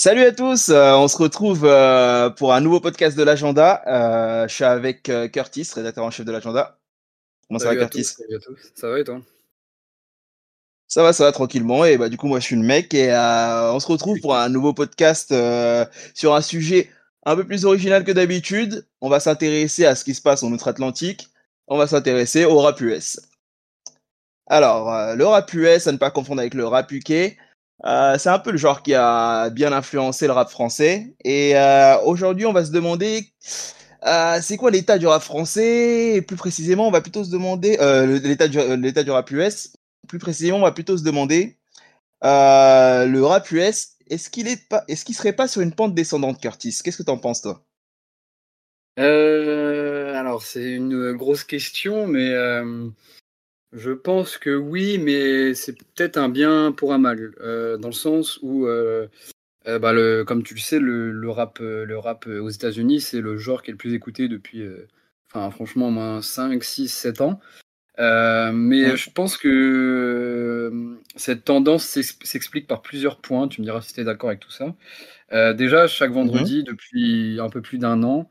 Salut 0.00 0.22
à 0.22 0.30
tous, 0.30 0.68
euh, 0.68 0.92
on 0.92 1.08
se 1.08 1.16
retrouve 1.16 1.64
euh, 1.64 2.30
pour 2.30 2.54
un 2.54 2.60
nouveau 2.60 2.78
podcast 2.78 3.18
de 3.18 3.24
l'agenda. 3.24 3.82
Euh, 3.88 4.46
je 4.46 4.54
suis 4.54 4.62
avec 4.62 5.08
euh, 5.08 5.26
Curtis, 5.26 5.68
rédacteur 5.74 6.04
en 6.04 6.12
chef 6.12 6.24
de 6.24 6.30
l'agenda. 6.30 6.78
Comment 7.48 7.58
ça 7.58 7.66
va 7.66 7.74
Curtis 7.74 8.02
tous, 8.02 8.22
salut 8.22 8.36
à 8.36 8.38
tous. 8.38 8.72
Ça 8.76 8.88
va 8.90 9.00
et 9.00 9.02
toi? 9.02 9.20
Ça 10.86 11.02
va, 11.02 11.12
ça 11.12 11.24
va 11.24 11.32
tranquillement. 11.32 11.84
Et 11.84 11.98
bah 11.98 12.08
du 12.08 12.16
coup 12.16 12.28
moi 12.28 12.38
je 12.38 12.44
suis 12.44 12.54
le 12.54 12.62
mec 12.62 12.94
et 12.94 13.10
euh, 13.10 13.72
on 13.72 13.80
se 13.80 13.88
retrouve 13.88 14.20
pour 14.20 14.36
un 14.36 14.48
nouveau 14.48 14.72
podcast 14.72 15.32
euh, 15.32 15.84
sur 16.14 16.32
un 16.32 16.42
sujet 16.42 16.90
un 17.26 17.34
peu 17.34 17.42
plus 17.42 17.64
original 17.64 18.04
que 18.04 18.12
d'habitude. 18.12 18.86
On 19.00 19.08
va 19.08 19.18
s'intéresser 19.18 19.84
à 19.84 19.96
ce 19.96 20.04
qui 20.04 20.14
se 20.14 20.22
passe 20.22 20.44
en 20.44 20.52
Outre-Atlantique. 20.52 21.28
On 21.66 21.76
va 21.76 21.88
s'intéresser 21.88 22.44
au 22.44 22.60
rap 22.60 22.80
US. 22.82 23.18
Alors 24.46 24.94
euh, 24.94 25.16
le 25.16 25.26
rap 25.26 25.52
US, 25.54 25.88
à 25.88 25.92
ne 25.92 25.96
pas 25.96 26.12
confondre 26.12 26.40
avec 26.40 26.54
le 26.54 26.68
rap 26.68 26.92
UK. 26.92 27.36
Euh, 27.84 28.18
c'est 28.18 28.28
un 28.28 28.38
peu 28.38 28.50
le 28.50 28.58
genre 28.58 28.82
qui 28.82 28.94
a 28.94 29.50
bien 29.50 29.72
influencé 29.72 30.26
le 30.26 30.32
rap 30.32 30.50
français. 30.50 31.14
Et 31.24 31.56
euh, 31.56 31.98
aujourd'hui, 32.04 32.46
on 32.46 32.52
va 32.52 32.64
se 32.64 32.72
demander, 32.72 33.32
euh, 34.06 34.38
c'est 34.42 34.56
quoi 34.56 34.70
l'état 34.70 34.98
du 34.98 35.06
rap 35.06 35.22
français? 35.22 36.16
Et 36.16 36.22
plus 36.22 36.36
précisément, 36.36 36.88
on 36.88 36.90
va 36.90 37.00
plutôt 37.00 37.24
se 37.24 37.30
demander 37.30 37.78
l'état 38.22 38.48
du, 38.48 39.10
rap 39.10 39.30
US. 39.30 39.72
Plus 40.08 40.18
précisément, 40.18 40.58
on 40.58 40.62
va 40.62 40.72
plutôt 40.72 40.96
se 40.96 41.04
demander 41.04 41.58
le 42.22 43.20
rap 43.20 43.50
US. 43.52 43.90
Est-ce 44.10 44.30
qu'il 44.30 44.48
est 44.48 44.68
pas, 44.68 44.84
est-ce 44.88 45.04
qu'il 45.04 45.14
serait 45.14 45.34
pas 45.34 45.48
sur 45.48 45.60
une 45.60 45.72
pente 45.72 45.94
descendante, 45.94 46.40
Curtis? 46.40 46.78
Qu'est-ce 46.82 46.96
que 46.96 47.02
t'en 47.02 47.18
penses, 47.18 47.42
toi? 47.42 47.62
Alors, 48.96 50.42
c'est 50.42 50.72
une 50.72 51.12
grosse 51.12 51.44
question, 51.44 52.06
mais 52.08 52.32
je 53.72 53.92
pense 53.92 54.38
que 54.38 54.54
oui, 54.56 54.98
mais 54.98 55.54
c'est 55.54 55.74
peut-être 55.74 56.16
un 56.16 56.28
bien 56.28 56.72
pour 56.72 56.92
un 56.92 56.98
mal, 56.98 57.34
euh, 57.40 57.76
dans 57.76 57.88
le 57.88 57.92
sens 57.94 58.38
où, 58.42 58.66
euh, 58.66 59.08
euh, 59.68 59.78
bah, 59.78 59.92
le, 59.92 60.24
comme 60.24 60.42
tu 60.42 60.54
le 60.54 60.60
sais, 60.60 60.78
le, 60.80 61.12
le 61.12 61.30
rap, 61.30 61.58
le 61.60 61.98
rap 61.98 62.26
aux 62.26 62.50
États-Unis, 62.50 63.00
c'est 63.00 63.20
le 63.20 63.38
genre 63.38 63.62
qui 63.62 63.70
est 63.70 63.74
le 63.74 63.78
plus 63.78 63.94
écouté 63.94 64.28
depuis, 64.28 64.64
enfin, 65.30 65.50
franchement, 65.50 65.88
au 65.88 65.92
moins 65.92 66.22
5, 66.22 66.64
6, 66.64 66.88
7 66.88 67.20
ans. 67.22 67.40
Mais 67.98 68.96
je 68.96 69.10
pense 69.10 69.36
que 69.36 70.98
cette 71.16 71.44
tendance 71.44 71.84
s'ex- 71.84 72.18
s'explique 72.24 72.66
par 72.68 72.82
plusieurs 72.82 73.20
points. 73.20 73.48
Tu 73.48 73.60
me 73.60 73.66
diras 73.66 73.82
si 73.82 73.94
tu 73.94 74.00
es 74.00 74.04
d'accord 74.04 74.30
avec 74.30 74.40
tout 74.40 74.50
ça. 74.52 74.74
Déjà, 75.54 75.86
chaque 75.88 76.10
Mhm. 76.10 76.14
vendredi, 76.16 76.64
depuis 76.64 77.38
un 77.40 77.50
peu 77.50 77.62
plus 77.62 77.78
d'un 77.78 78.02
an, 78.04 78.30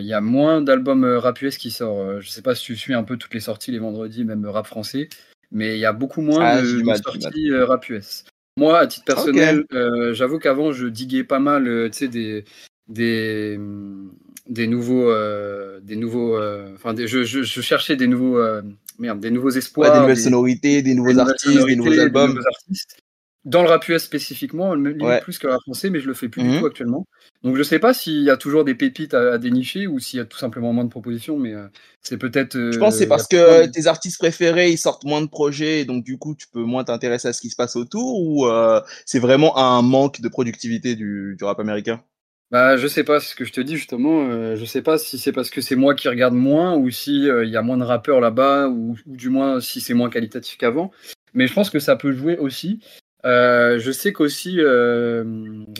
il 0.00 0.06
y 0.06 0.12
a 0.12 0.20
moins 0.20 0.60
d'albums 0.62 1.04
euh, 1.04 1.18
rap 1.18 1.40
US 1.42 1.56
qui 1.58 1.70
sortent. 1.70 1.98
Euh, 2.00 2.20
Je 2.20 2.28
sais 2.30 2.42
pas 2.42 2.54
si 2.54 2.64
tu 2.64 2.76
suis 2.76 2.94
un 2.94 3.04
peu 3.04 3.16
toutes 3.16 3.34
les 3.34 3.40
sorties 3.40 3.70
les 3.72 3.78
vendredis, 3.78 4.24
même 4.24 4.46
rap 4.46 4.66
français, 4.66 5.08
mais 5.50 5.76
il 5.76 5.80
y 5.80 5.84
a 5.86 5.92
beaucoup 5.92 6.20
moins 6.22 6.44
Ah, 6.44 6.62
de, 6.62 6.94
sorties 7.02 7.50
euh, 7.50 7.64
rap 7.66 7.88
US. 7.88 8.24
Moi, 8.58 8.78
à 8.78 8.86
titre 8.86 9.04
personnel, 9.06 9.64
euh, 9.72 10.12
j'avoue 10.12 10.38
qu'avant, 10.38 10.72
je 10.72 10.86
diguais 10.86 11.24
pas 11.24 11.38
mal, 11.38 11.66
euh, 11.66 11.88
des 12.02 12.44
des 12.88 13.54
hum, 13.56 14.12
des 14.48 14.66
nouveaux 14.66 15.10
euh, 15.10 15.80
des 15.80 15.96
nouveaux 15.96 16.36
euh, 16.36 16.74
enfin 16.74 16.94
des- 16.94 17.06
je, 17.06 17.22
je, 17.22 17.42
je 17.42 17.60
cherchais 17.60 17.96
des 17.96 18.06
nouveaux 18.08 18.38
euh, 18.38 18.60
merde 18.98 19.20
des 19.20 19.30
nouveaux 19.30 19.48
Ouais, 19.48 19.52
des 19.52 19.58
espoirs 19.58 20.00
nouvelles 20.00 20.16
des, 20.16 20.22
sonorités, 20.22 20.82
des 20.82 20.94
nouveaux 20.94 21.18
artistes, 21.18 21.66
des 21.66 21.76
nouveaux 21.76 21.90
des 21.90 22.00
albums. 22.00 22.34
nouveaux 22.34 22.46
artistes. 22.46 23.01
Dans 23.44 23.62
le 23.62 23.68
rap 23.68 23.88
US 23.88 24.04
spécifiquement, 24.04 24.74
limite 24.74 25.18
Ouais. 25.18 25.20
plus 25.20 25.38
que 25.38 25.46
le 25.48 25.52
rap 25.54 25.62
français, 25.62 25.90
mais 25.90 26.00
je 26.00 26.06
le 26.06 26.14
fais 26.14 26.28
plus 26.28 26.42
du 26.42 26.52
Mhm. 26.52 26.58
tout 26.58 26.66
actuellement. 26.66 27.06
Donc 27.42 27.56
je 27.56 27.62
sais 27.64 27.80
pas 27.80 27.92
s'il 27.92 28.22
y 28.22 28.30
a 28.30 28.36
toujours 28.36 28.64
des 28.64 28.74
pépites 28.76 29.14
à, 29.14 29.32
à 29.34 29.38
dénicher 29.38 29.86
ou 29.88 29.98
s'il 29.98 30.18
y 30.18 30.22
a 30.22 30.24
tout 30.26 30.38
simplement 30.38 30.72
moins 30.72 30.84
de 30.84 30.90
propositions, 30.90 31.38
mais 31.38 31.52
euh, 31.54 31.66
c'est 32.02 32.18
peut-être. 32.18 32.56
Je 32.70 32.78
pense 32.78 32.94
que 32.94 32.98
c'est 32.98 33.06
euh, 33.06 33.10
y 33.10 33.20
a 33.20 33.22
parce 33.22 33.28
que 33.28 33.66
tes 33.66 33.86
artistes 33.86 34.18
préférés, 34.18 34.70
ils 34.70 34.76
sortent 34.78 35.04
moins 35.04 35.20
de 35.20 35.26
projets, 35.28 35.80
et 35.80 35.84
donc 35.84 36.02
du 36.04 36.18
coup, 36.18 36.34
tu 36.34 36.48
peux 36.48 36.62
moins 36.64 36.82
t'intéresser 36.84 37.28
à 37.28 37.32
ce 37.32 37.40
qui 37.40 37.50
se 37.50 37.56
passe 37.56 37.76
autour, 37.76 38.20
ou 38.20 38.46
euh, 38.46 38.80
c'est 39.06 39.18
vraiment 39.20 39.56
un 39.58 39.80
manque 39.82 40.20
de 40.20 40.28
productivité 40.28 40.96
du, 40.96 41.36
du 41.38 41.44
rap 41.44 41.60
américain? 41.60 42.02
Bah, 42.50 42.76
je 42.76 42.86
sais 42.86 43.02
pas, 43.02 43.18
c'est 43.18 43.30
ce 43.30 43.34
que 43.34 43.46
je 43.46 43.52
te 43.52 43.60
dis 43.62 43.76
justement. 43.76 44.28
euh, 44.28 44.56
je 44.56 44.64
sais 44.66 44.82
pas 44.82 44.98
si 44.98 45.18
c'est 45.18 45.32
parce 45.32 45.48
que 45.48 45.62
c'est 45.62 45.74
moi 45.76 45.94
qui 45.94 46.08
regarde 46.08 46.34
moins 46.34 46.76
ou 46.76 46.90
si 46.90 47.28
euh, 47.30 47.44
il 47.46 47.50
y 47.50 47.56
a 47.56 47.62
moins 47.62 47.78
de 47.78 47.84
rappeurs 47.84 48.20
là-bas 48.20 48.68
ou, 48.68 48.94
ou 49.06 49.16
du 49.16 49.30
moins 49.30 49.60
si 49.60 49.80
c'est 49.80 49.94
moins 49.94 50.10
qualitatif 50.10 50.58
qu'avant. 50.58 50.90
Mais 51.32 51.46
je 51.46 51.54
pense 51.54 51.70
que 51.70 51.78
ça 51.78 51.96
peut 51.96 52.12
jouer 52.12 52.36
aussi. 52.36 52.80
Euh, 53.24 53.78
je 53.78 53.92
sais 53.92 54.12
qu'aussi 54.12 54.56
euh, 54.58 55.22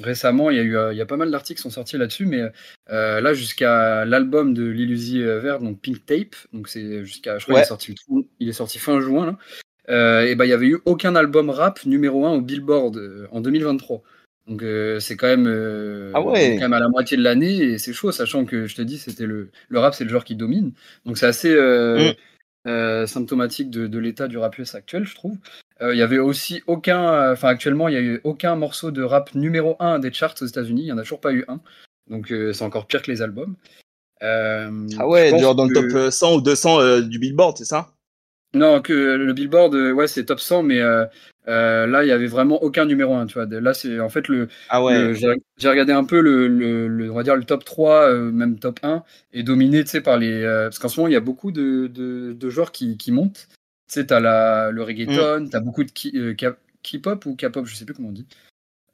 récemment 0.02 0.50
il 0.50 0.56
y 0.56 0.60
a 0.60 0.62
eu 0.62 0.76
euh, 0.76 0.92
il 0.92 0.96
y 0.96 1.00
a 1.00 1.06
pas 1.06 1.16
mal 1.16 1.30
d'articles 1.30 1.56
qui 1.58 1.62
sont 1.62 1.70
sortis 1.70 1.98
là-dessus, 1.98 2.24
mais 2.26 2.42
euh, 2.90 3.20
là 3.20 3.34
jusqu'à 3.34 4.04
l'album 4.04 4.54
de 4.54 4.64
Lil 4.64 4.92
Uzi 4.92 5.22
euh, 5.22 5.40
Vert, 5.40 5.58
donc 5.58 5.80
Pink 5.80 6.06
Tape, 6.06 6.36
donc 6.52 6.68
c'est 6.68 7.04
jusqu'à 7.04 7.38
je 7.38 7.44
crois 7.46 7.54
qu'il 7.54 7.54
Ouais. 7.54 7.62
est 7.62 7.68
sorti 7.68 7.94
il 8.38 8.48
est 8.48 8.52
sorti 8.52 8.78
fin 8.78 9.00
juin 9.00 9.26
là. 9.26 10.24
Et 10.24 10.34
ben 10.36 10.44
il 10.44 10.48
y 10.50 10.52
avait 10.52 10.68
eu 10.68 10.78
aucun 10.84 11.16
album 11.16 11.50
rap 11.50 11.84
numéro 11.84 12.24
1 12.26 12.34
au 12.34 12.40
Billboard 12.40 13.28
en 13.32 13.40
2023. 13.40 14.02
Donc 14.46 14.62
c'est 15.00 15.16
quand 15.16 15.26
même 15.26 15.46
Ah 16.14 16.20
ouais. 16.22 16.54
quand 16.56 16.62
même 16.62 16.72
à 16.72 16.78
la 16.80 16.88
moitié 16.88 17.16
de 17.16 17.22
l'année 17.22 17.56
et 17.56 17.78
c'est 17.78 17.92
chaud, 17.92 18.12
sachant 18.12 18.44
que 18.44 18.66
je 18.66 18.76
te 18.76 18.82
dis 18.82 18.98
c'était 18.98 19.26
le 19.26 19.50
le 19.68 19.78
rap 19.80 19.94
c'est 19.94 20.04
le 20.04 20.10
genre 20.10 20.24
qui 20.24 20.36
domine. 20.36 20.72
Donc 21.06 21.18
c'est 21.18 21.26
assez 21.26 21.50
Mm. 21.54 22.14
euh, 22.68 23.06
symptomatique 23.08 23.70
de, 23.70 23.88
de 23.88 23.98
l'état 23.98 24.28
du 24.28 24.38
rap 24.38 24.56
US 24.58 24.76
actuel, 24.76 25.04
je 25.04 25.16
trouve. 25.16 25.36
Euh, 25.82 25.94
Il 25.94 25.98
y 25.98 26.02
avait 26.02 26.18
aussi 26.18 26.62
aucun, 26.66 27.12
euh, 27.12 27.32
enfin 27.32 27.48
actuellement 27.48 27.88
il 27.88 27.94
y 27.94 27.96
a 27.96 28.00
eu 28.00 28.20
aucun 28.24 28.56
morceau 28.56 28.90
de 28.90 29.02
rap 29.02 29.34
numéro 29.34 29.76
1 29.80 29.98
des 29.98 30.12
charts 30.12 30.34
aux 30.40 30.46
États-Unis. 30.46 30.82
Il 30.82 30.86
y 30.88 30.92
en 30.92 30.98
a 30.98 31.02
toujours 31.02 31.20
pas 31.20 31.32
eu 31.32 31.44
un. 31.48 31.60
Donc 32.08 32.32
euh, 32.32 32.52
c'est 32.52 32.64
encore 32.64 32.86
pire 32.86 33.02
que 33.02 33.10
les 33.10 33.22
albums. 33.22 33.56
Ah 34.98 35.08
ouais, 35.08 35.36
genre 35.38 35.54
dans 35.54 35.64
le 35.66 35.72
top 35.72 35.84
euh, 35.94 36.10
100 36.10 36.34
ou 36.36 36.40
200 36.40 36.80
euh, 36.80 37.00
du 37.00 37.18
Billboard, 37.18 37.58
c'est 37.58 37.64
ça? 37.64 37.92
non, 38.54 38.82
que 38.82 38.92
le 38.92 39.32
Billboard, 39.32 39.74
ouais, 39.74 40.06
c'est 40.06 40.26
top 40.26 40.38
100, 40.38 40.62
mais 40.62 40.78
euh, 40.80 41.06
euh, 41.48 41.86
là, 41.86 42.04
il 42.04 42.08
y 42.08 42.12
avait 42.12 42.26
vraiment 42.26 42.62
aucun 42.62 42.84
numéro 42.84 43.14
1, 43.14 43.24
tu 43.26 43.34
vois. 43.34 43.46
Là, 43.46 43.72
c'est 43.72 43.98
en 43.98 44.10
fait 44.10 44.28
le, 44.28 44.48
Ah 44.68 44.82
ouais. 44.84 45.14
j'ai 45.56 45.68
regardé 45.70 45.92
un 45.92 46.04
peu 46.04 46.20
le, 46.20 46.48
le, 46.48 46.86
le- 46.86 47.10
on 47.10 47.14
va 47.14 47.22
dire 47.22 47.34
le 47.34 47.44
top 47.44 47.64
3, 47.64 48.08
euh, 48.10 48.30
même 48.30 48.58
top 48.58 48.78
1, 48.82 49.04
est 49.32 49.42
dominé, 49.42 49.82
tu 49.84 49.90
sais, 49.90 50.00
par 50.02 50.18
les, 50.18 50.42
parce 50.44 50.78
qu'en 50.78 50.88
ce 50.88 51.00
moment, 51.00 51.08
il 51.08 51.14
y 51.14 51.16
a 51.16 51.20
beaucoup 51.20 51.50
de, 51.50 51.86
de, 51.86 52.34
de 52.34 52.50
genres 52.50 52.72
qui, 52.72 52.98
qui 52.98 53.10
montent. 53.10 53.48
Tu 53.92 54.00
sais, 54.00 54.06
t'as 54.06 54.20
la, 54.20 54.70
le 54.70 54.80
Mm. 54.80 54.84
reggaeton, 54.86 55.48
t'as 55.50 55.60
beaucoup 55.60 55.84
de 55.84 55.90
euh, 56.16 56.34
K-pop 56.82 57.26
ou 57.26 57.36
K-pop, 57.36 57.66
je 57.66 57.74
sais 57.74 57.84
plus 57.84 57.92
comment 57.92 58.08
on 58.08 58.12
dit. 58.12 58.26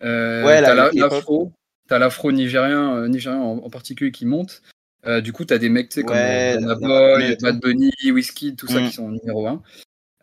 Euh, 0.03 0.44
Ouais, 0.44 0.60
t'as 0.60 0.75
la- 0.75 0.91
l'afro, 0.92 1.53
t'as 1.88 2.00
l'afro 2.00 2.32
nigérien, 2.32 2.97
euh, 2.97 3.06
nigérien 3.08 3.38
en, 3.38 3.58
en 3.58 3.70
particulier 3.70 4.10
qui 4.10 4.26
monte. 4.26 4.60
Euh, 5.06 5.20
du 5.20 5.32
coup, 5.32 5.44
t'as 5.44 5.58
des 5.58 5.69
mecs, 5.69 5.91
tu 5.91 6.00
sais, 6.00 6.03
comme 6.03 6.16
tout. 6.16 7.44
Bad 7.44 7.60
Bunny, 7.60 7.92
Wizkid, 8.10 8.56
tout 8.56 8.66
ça 8.66 8.81
Mm. 8.81 8.88
qui 8.88 8.92
sont 8.92 9.08
numéro 9.08 9.47
1. 9.47 9.62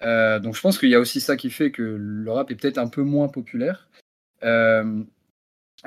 Euh, 0.02 0.40
donc 0.40 0.56
je 0.56 0.62
pense 0.62 0.78
qu'il 0.78 0.90
y 0.90 0.96
a 0.96 1.00
aussi 1.00 1.22
ça 1.22 1.38
qui 1.38 1.50
fait 1.50 1.72
que 1.72 1.82
le 1.82 2.30
rap 2.30 2.52
est 2.52 2.56
peut-être 2.56 2.78
un 2.78 2.88
peu 2.90 3.02
moins 3.02 3.30
populaire. 3.30 3.88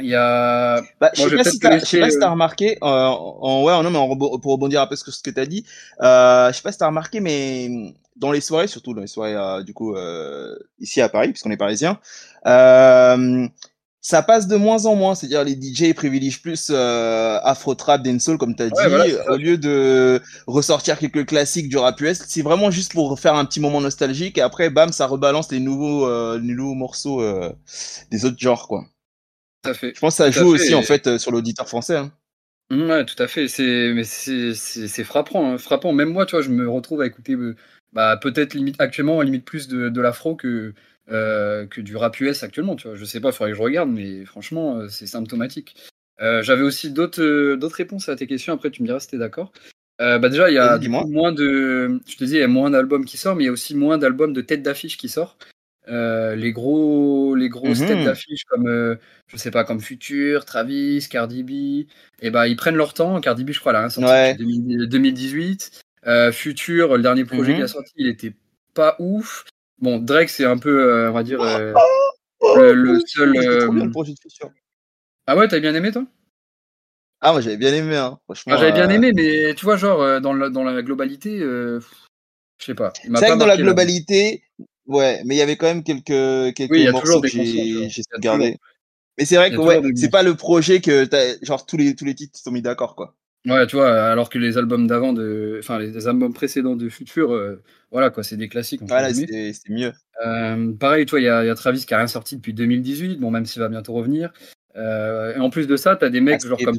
Il 0.00 0.06
y 0.06 0.14
a. 0.14 0.80
Bah, 0.98 1.10
je 1.14 1.22
sais 1.28 1.36
pas 1.36 1.44
si 1.44 1.58
t'as, 1.58 1.70
sais 1.72 1.80
pas 1.80 1.84
si 1.86 1.96
laisser, 2.00 2.18
t'as 2.20 2.30
remarqué, 2.30 2.78
euh, 2.82 2.86
en, 2.86 3.64
ouais, 3.64 3.82
non, 3.82 3.90
mais 3.90 3.98
en 3.98 4.16
pour 4.16 4.52
rebondir 4.52 4.80
un 4.80 4.86
peu 4.86 4.96
sur 4.96 5.12
ce 5.12 5.22
que 5.22 5.30
t'as 5.30 5.44
dit, 5.46 5.66
euh, 6.00 6.50
je 6.50 6.56
sais 6.56 6.62
pas 6.62 6.72
si 6.72 6.78
t'as 6.78 6.86
remarqué, 6.86 7.20
mais 7.20 7.94
dans 8.18 8.32
les 8.32 8.40
soirées, 8.40 8.66
surtout 8.66 8.94
dans 8.94 9.00
les 9.00 9.06
soirées, 9.06 9.34
euh, 9.34 9.62
du 9.62 9.72
coup, 9.74 9.94
euh, 9.94 10.56
ici 10.78 11.00
à 11.00 11.08
Paris, 11.08 11.28
puisqu'on 11.28 11.50
est 11.50 11.56
parisien, 11.56 11.98
euh, 12.46 13.46
ça 14.00 14.22
passe 14.22 14.46
de 14.46 14.56
moins 14.56 14.86
en 14.86 14.94
moins. 14.94 15.14
C'est-à-dire 15.14 15.44
les 15.44 15.54
DJ 15.54 15.92
privilégient 15.94 16.40
plus 16.40 16.70
Afro 16.70 17.74
Trap, 17.74 18.02
Dancehall, 18.02 18.38
comme 18.38 18.54
dit, 18.54 18.62
Ouais, 18.62 18.88
voilà, 18.88 19.04
c'est 19.04 19.16
ça. 19.16 19.32
au 19.32 19.36
lieu 19.36 19.58
de 19.58 20.20
ressortir 20.46 20.98
quelques 20.98 21.26
classiques 21.26 21.68
du 21.68 21.76
rap 21.76 22.00
US. 22.00 22.22
C'est 22.26 22.42
vraiment 22.42 22.70
juste 22.70 22.92
pour 22.92 23.18
faire 23.18 23.34
un 23.34 23.44
petit 23.44 23.60
moment 23.60 23.80
nostalgique 23.80 24.38
et 24.38 24.42
après, 24.42 24.70
bam, 24.70 24.92
ça 24.92 25.06
rebalance 25.06 25.50
les 25.52 25.60
nouveaux, 25.60 26.08
les 26.38 26.54
nouveaux 26.54 26.74
morceaux 26.74 27.22
des 28.10 28.24
autres 28.24 28.38
genres, 28.38 28.68
quoi. 28.68 28.84
Tout 29.62 29.70
à 29.70 29.74
fait. 29.74 29.92
Je 29.94 30.00
pense 30.00 30.16
que 30.16 30.24
ça 30.24 30.30
joue 30.30 30.54
aussi 30.54 30.74
en 30.74 30.82
fait 30.82 31.18
sur 31.18 31.32
l'auditeur 31.32 31.68
français. 31.68 31.96
Hein. 31.96 32.12
Mm, 32.70 32.90
Ouais, 32.90 33.04
tout 33.04 33.20
à 33.22 33.26
fait. 33.26 33.48
C'est, 33.48 33.92
mais 33.94 34.04
c'est, 34.04 35.04
frappant, 35.04 35.52
hein, 35.52 35.58
frappant. 35.58 35.92
Même 35.92 36.12
moi, 36.12 36.26
tu 36.26 36.36
vois, 36.36 36.42
je 36.42 36.50
me 36.50 36.68
retrouve 36.68 37.00
à 37.00 37.06
écouter, 37.06 37.36
bah, 37.92 38.16
peut-être 38.20 38.54
limite 38.54 38.80
actuellement, 38.80 39.20
limite 39.22 39.44
plus 39.44 39.68
de, 39.68 39.88
de 39.88 40.00
l'afro 40.00 40.36
que 40.36 40.74
euh, 41.10 41.66
que 41.66 41.80
du 41.80 41.96
rap 41.96 42.20
US 42.20 42.42
actuellement. 42.42 42.76
Tu 42.76 42.86
vois, 42.88 42.96
je 42.96 43.04
sais 43.04 43.20
pas, 43.20 43.32
faudrait 43.32 43.52
que 43.52 43.56
je 43.56 43.62
regarde, 43.62 43.88
mais 43.90 44.24
franchement, 44.26 44.78
euh, 44.78 44.88
c'est 44.88 45.06
symptomatique. 45.06 45.74
Euh, 46.20 46.42
j'avais 46.42 46.62
aussi 46.62 46.90
d'autres 46.90 47.54
d'autres 47.56 47.76
réponses 47.76 48.08
à 48.08 48.16
tes 48.16 48.26
questions. 48.26 48.52
Après, 48.54 48.70
tu 48.70 48.82
me 48.82 48.86
diras 48.88 49.00
si 49.00 49.08
t'es 49.08 49.18
d'accord. 49.18 49.52
Bah 50.00 50.28
déjà, 50.28 50.48
il 50.50 50.54
y 50.54 50.58
a 50.58 50.78
moins 51.08 51.32
de, 51.32 52.00
je 52.06 52.16
te 52.16 52.22
dis, 52.24 52.34
il 52.34 52.38
y 52.38 52.42
a 52.42 52.46
moins 52.48 52.70
d'albums 52.70 53.04
qui 53.04 53.16
sortent, 53.16 53.36
mais 53.38 53.44
il 53.44 53.46
y 53.46 53.50
a 53.50 53.52
aussi 53.52 53.74
moins 53.74 53.98
d'albums 53.98 54.32
de 54.32 54.40
tête 54.42 54.62
d'affiche 54.62 54.96
qui 54.96 55.08
sortent. 55.08 55.48
Les 55.88 56.52
gros, 56.52 57.34
les 57.34 57.48
grosses 57.48 57.80
Mhm. 57.80 57.86
têtes 57.88 58.04
d'affiche 58.04 58.44
comme, 58.44 58.96
je 59.26 59.36
sais 59.36 59.50
pas, 59.50 59.64
comme 59.64 59.80
Future, 59.80 60.44
Travis, 60.44 61.08
Cardi 61.10 61.42
B, 61.42 61.86
et 62.20 62.30
ben 62.30 62.46
ils 62.46 62.54
prennent 62.54 62.76
leur 62.76 62.94
temps. 62.94 63.20
Cardi 63.20 63.42
B, 63.42 63.50
je 63.50 63.58
crois, 63.58 63.72
a 63.74 63.80
rien 63.80 63.88
sorti 63.90 64.08
Ouais. 64.08 64.34
depuis 64.34 64.44
2000 64.44 64.88
2018. 64.88 65.80
Euh, 66.08 66.32
Future, 66.32 66.96
le 66.96 67.02
dernier 67.02 67.24
projet 67.24 67.50
Mhm. 67.50 67.54
qu'il 67.56 67.64
a 67.64 67.68
sorti, 67.68 67.92
il 67.96 68.08
était 68.08 68.32
pas 68.74 68.96
ouf. 68.98 69.44
Bon, 69.78 69.98
Drake, 69.98 70.30
c'est 70.30 70.44
un 70.46 70.58
peu, 70.58 70.92
euh, 70.92 71.10
on 71.10 71.12
va 71.12 71.22
dire, 71.22 71.40
euh, 71.40 71.74
le, 72.56 72.72
le 72.72 73.00
seul. 73.06 73.32
Il 73.34 73.42
était 73.42 73.58
trop 73.58 73.72
bien 73.72 73.82
euh, 73.82 73.86
le 73.86 73.90
projet 73.90 74.12
de 74.14 74.18
Future. 74.20 74.50
Ah 75.26 75.36
ouais, 75.36 75.46
t'as 75.48 75.60
bien 75.60 75.74
aimé 75.74 75.92
toi? 75.92 76.06
Ah, 77.20 77.32
moi 77.32 77.40
j'avais 77.40 77.56
bien 77.56 77.74
aimé, 77.74 77.96
hein. 77.96 78.18
franchement. 78.24 78.52
Moi, 78.52 78.60
J'avais 78.60 78.72
bien 78.72 78.88
aimé, 78.88 79.12
mais 79.12 79.54
tu 79.54 79.64
vois, 79.64 79.76
genre, 79.76 80.20
dans 80.20 80.32
la, 80.32 80.48
dans 80.50 80.64
la 80.64 80.82
globalité, 80.82 81.40
euh, 81.40 81.80
je 82.58 82.64
sais 82.64 82.74
pas. 82.74 82.92
C'est 82.94 83.08
vrai 83.10 83.26
pas 83.26 83.34
que 83.34 83.38
dans 83.40 83.46
la 83.46 83.56
là. 83.56 83.62
globalité, 83.62 84.42
ouais, 84.86 85.20
mais 85.24 85.34
il 85.34 85.38
y 85.38 85.42
avait 85.42 85.56
quand 85.56 85.66
même 85.66 85.82
quelques, 85.82 86.54
quelques 86.54 86.70
Oui, 86.70 86.78
il 86.78 86.84
y 86.84 86.88
a 86.88 86.92
morceaux 86.92 87.06
toujours 87.20 87.22
que 87.22 87.28
j'ai 87.28 88.02
sauvegardés. 88.02 88.56
Mais 89.18 89.24
c'est 89.24 89.34
vrai 89.34 89.50
que 89.50 89.56
ouais, 89.56 89.82
c'est 89.96 90.10
pas 90.10 90.22
le 90.22 90.36
projet 90.36 90.80
que 90.80 91.08
genre 91.42 91.66
tous 91.66 91.76
les 91.76 91.96
tous 91.96 92.04
les 92.04 92.14
titres 92.14 92.38
sont 92.38 92.52
mis 92.52 92.62
d'accord 92.62 92.94
quoi. 92.94 93.16
Ouais, 93.46 93.66
tu 93.66 93.76
vois, 93.76 93.90
alors 93.90 94.28
que 94.30 94.38
les 94.38 94.58
albums 94.58 94.86
d'avant, 94.86 95.12
de, 95.12 95.58
enfin 95.60 95.78
les, 95.78 96.08
albums 96.08 96.34
précédents 96.34 96.76
de 96.76 96.88
Future, 96.88 97.32
euh, 97.32 97.62
voilà 97.90 98.10
quoi, 98.10 98.22
c'est 98.22 98.36
des 98.36 98.48
classiques. 98.48 98.82
Voilà, 98.82 99.12
c'est 99.14 99.52
mieux. 99.68 99.92
Euh, 100.26 100.72
pareil, 100.72 101.06
toi, 101.06 101.20
il 101.20 101.24
y, 101.24 101.28
a 101.28 101.54
Travis 101.54 101.86
qui 101.86 101.94
a 101.94 101.98
rien 101.98 102.08
sorti 102.08 102.36
depuis 102.36 102.52
2018, 102.52 103.18
bon 103.18 103.30
même 103.30 103.46
s'il 103.46 103.62
va 103.62 103.68
bientôt 103.68 103.92
revenir. 103.92 104.32
Euh, 104.76 105.34
et 105.34 105.38
en 105.38 105.50
plus 105.50 105.66
de 105.66 105.76
ça, 105.76 105.96
tu 105.96 106.04
as 106.04 106.10
des 106.10 106.20
mecs 106.20 106.40
ah, 106.44 106.48
genre 106.48 106.58
comme, 106.62 106.78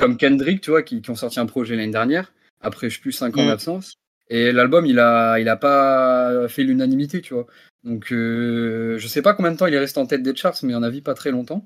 comme, 0.00 0.16
Kendrick, 0.16 0.60
tu 0.60 0.70
vois, 0.70 0.82
qui, 0.82 1.02
qui, 1.02 1.10
ont 1.10 1.16
sorti 1.16 1.40
un 1.40 1.46
projet 1.46 1.76
l'année 1.76 1.92
dernière, 1.92 2.32
après 2.60 2.88
je 2.90 2.96
sais 2.96 3.00
plus 3.00 3.12
5 3.12 3.36
ans 3.36 3.44
mm. 3.44 3.48
d'absence. 3.48 3.94
Et 4.30 4.52
l'album, 4.52 4.86
il 4.86 4.98
a, 4.98 5.38
il 5.40 5.48
a 5.48 5.56
pas 5.56 6.48
fait 6.48 6.62
l'unanimité, 6.62 7.20
tu 7.22 7.34
vois. 7.34 7.46
Donc, 7.82 8.08
je 8.10 9.06
sais 9.08 9.22
pas 9.22 9.34
combien 9.34 9.52
de 9.52 9.56
temps 9.56 9.66
il 9.66 9.74
est 9.74 9.78
resté 9.78 9.98
en 9.98 10.06
tête 10.06 10.22
des 10.22 10.36
charts, 10.36 10.58
mais 10.62 10.74
en 10.74 10.82
avis 10.82 11.00
pas 11.00 11.14
très 11.14 11.30
longtemps. 11.30 11.64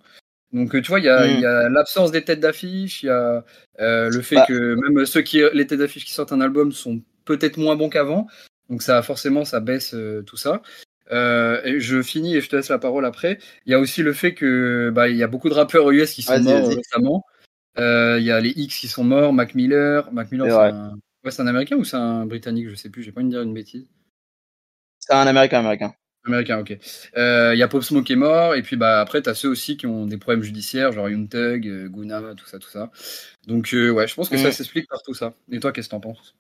Donc, 0.53 0.71
tu 0.83 0.89
vois, 0.89 1.01
il 1.01 1.05
y 1.05 1.09
a, 1.09 1.69
mm. 1.69 1.73
l'absence 1.73 2.11
des 2.11 2.25
têtes 2.25 2.41
d'affiche, 2.41 3.03
il 3.03 3.07
y 3.07 3.11
a 3.11 3.45
euh, 3.81 4.11
le 4.11 4.21
fait 4.21 4.37
bah 4.37 4.45
que 4.47 4.75
même 4.75 5.07
ceux 5.07 5.23
qui, 5.23 5.43
les 5.55 5.67
têtes 5.67 5.79
d'affiche 5.79 6.05
qui 6.05 6.13
sortent 6.13 6.33
un 6.33 6.43
album 6.43 6.73
sont 6.73 7.01
peut-être 7.25 7.57
moins 7.57 7.77
bons 7.77 7.89
qu'avant. 7.89 8.27
Donc, 8.69 8.83
ça, 8.83 9.03
forcément, 9.03 9.45
ça 9.45 9.61
baisse 9.61 9.95
euh, 9.95 10.23
tout 10.23 10.37
ça. 10.37 10.63
Euh, 11.11 11.61
et 11.65 11.81
je 11.81 12.03
finis 12.03 12.37
et 12.37 12.41
je 12.41 12.49
te 12.49 12.57
laisse 12.57 12.69
la 12.69 12.79
parole 12.79 13.07
après. 13.07 13.39
Il 13.67 13.73
y 13.73 13.75
a 13.75 13.79
aussi 13.79 14.03
le 14.03 14.13
fait 14.13 14.35
que 14.35 14.91
bah, 14.95 15.09
il 15.09 15.17
y 15.17 15.23
a 15.23 15.27
beaucoup 15.27 15.49
de 15.49 15.55
rappeurs 15.55 15.91
US 15.91 16.13
qui 16.13 16.23
sont 16.23 16.41
morts 16.41 16.69
récemment. 16.69 17.25
Il 17.79 18.23
y 18.23 18.31
a 18.31 18.41
les 18.41 18.51
X 18.51 18.79
qui 18.79 18.89
sont 18.89 19.05
morts, 19.05 19.33
Mac 19.33 19.55
Miller. 19.55 20.13
Mac 20.13 20.31
Miller, 20.31 20.49
c'est 20.49 20.75
un... 20.75 20.95
Ouais, 21.25 21.41
un 21.41 21.47
américain 21.47 21.77
ou 21.77 21.85
c'est 21.85 21.97
un 21.97 22.27
britannique? 22.27 22.69
Je 22.69 22.75
sais 22.75 22.91
plus, 22.91 23.03
j'ai 23.03 23.13
pas 23.13 23.21
envie 23.21 23.31
de 23.31 23.35
dire 23.35 23.43
une 23.43 23.55
bêtise. 23.55 23.87
C'est 24.99 25.15
un 25.15 25.27
américain 25.27 25.61
américain. 25.61 25.95
Américain, 26.25 26.61
ok. 26.61 26.71
Il 26.71 26.79
euh, 27.19 27.55
y 27.55 27.63
a 27.63 27.69
Pop 27.69 27.83
Smoke 27.83 28.05
qui 28.05 28.13
est 28.13 28.17
mort, 28.17 28.55
et 28.55 28.63
puis 28.63 28.77
bah, 28.77 29.01
après, 29.01 29.23
tu 29.23 29.29
as 29.29 29.35
ceux 29.35 29.49
aussi 29.49 29.77
qui 29.77 29.87
ont 29.87 30.07
des 30.07 30.19
problèmes 30.19 30.43
judiciaires, 30.43 30.93
genre 30.93 31.09
Young 31.09 31.29
Thug, 31.29 31.67
euh, 31.67 31.89
Guna, 31.89 32.21
tout 32.37 32.47
ça, 32.47 32.59
tout 32.59 32.69
ça. 32.69 32.91
Donc, 33.47 33.75
euh, 33.75 33.91
ouais, 33.91 34.07
je 34.07 34.15
pense 34.15 34.29
que 34.29 34.37
ça 34.37 34.49
mm. 34.49 34.53
s'explique 34.53 34.89
par 34.89 35.03
tout 35.03 35.15
ça. 35.15 35.35
Et 35.51 35.59
toi, 35.59 35.73
qu'est-ce 35.73 35.89
que 35.89 35.93
t'en 35.93 36.01
penses? 36.01 36.37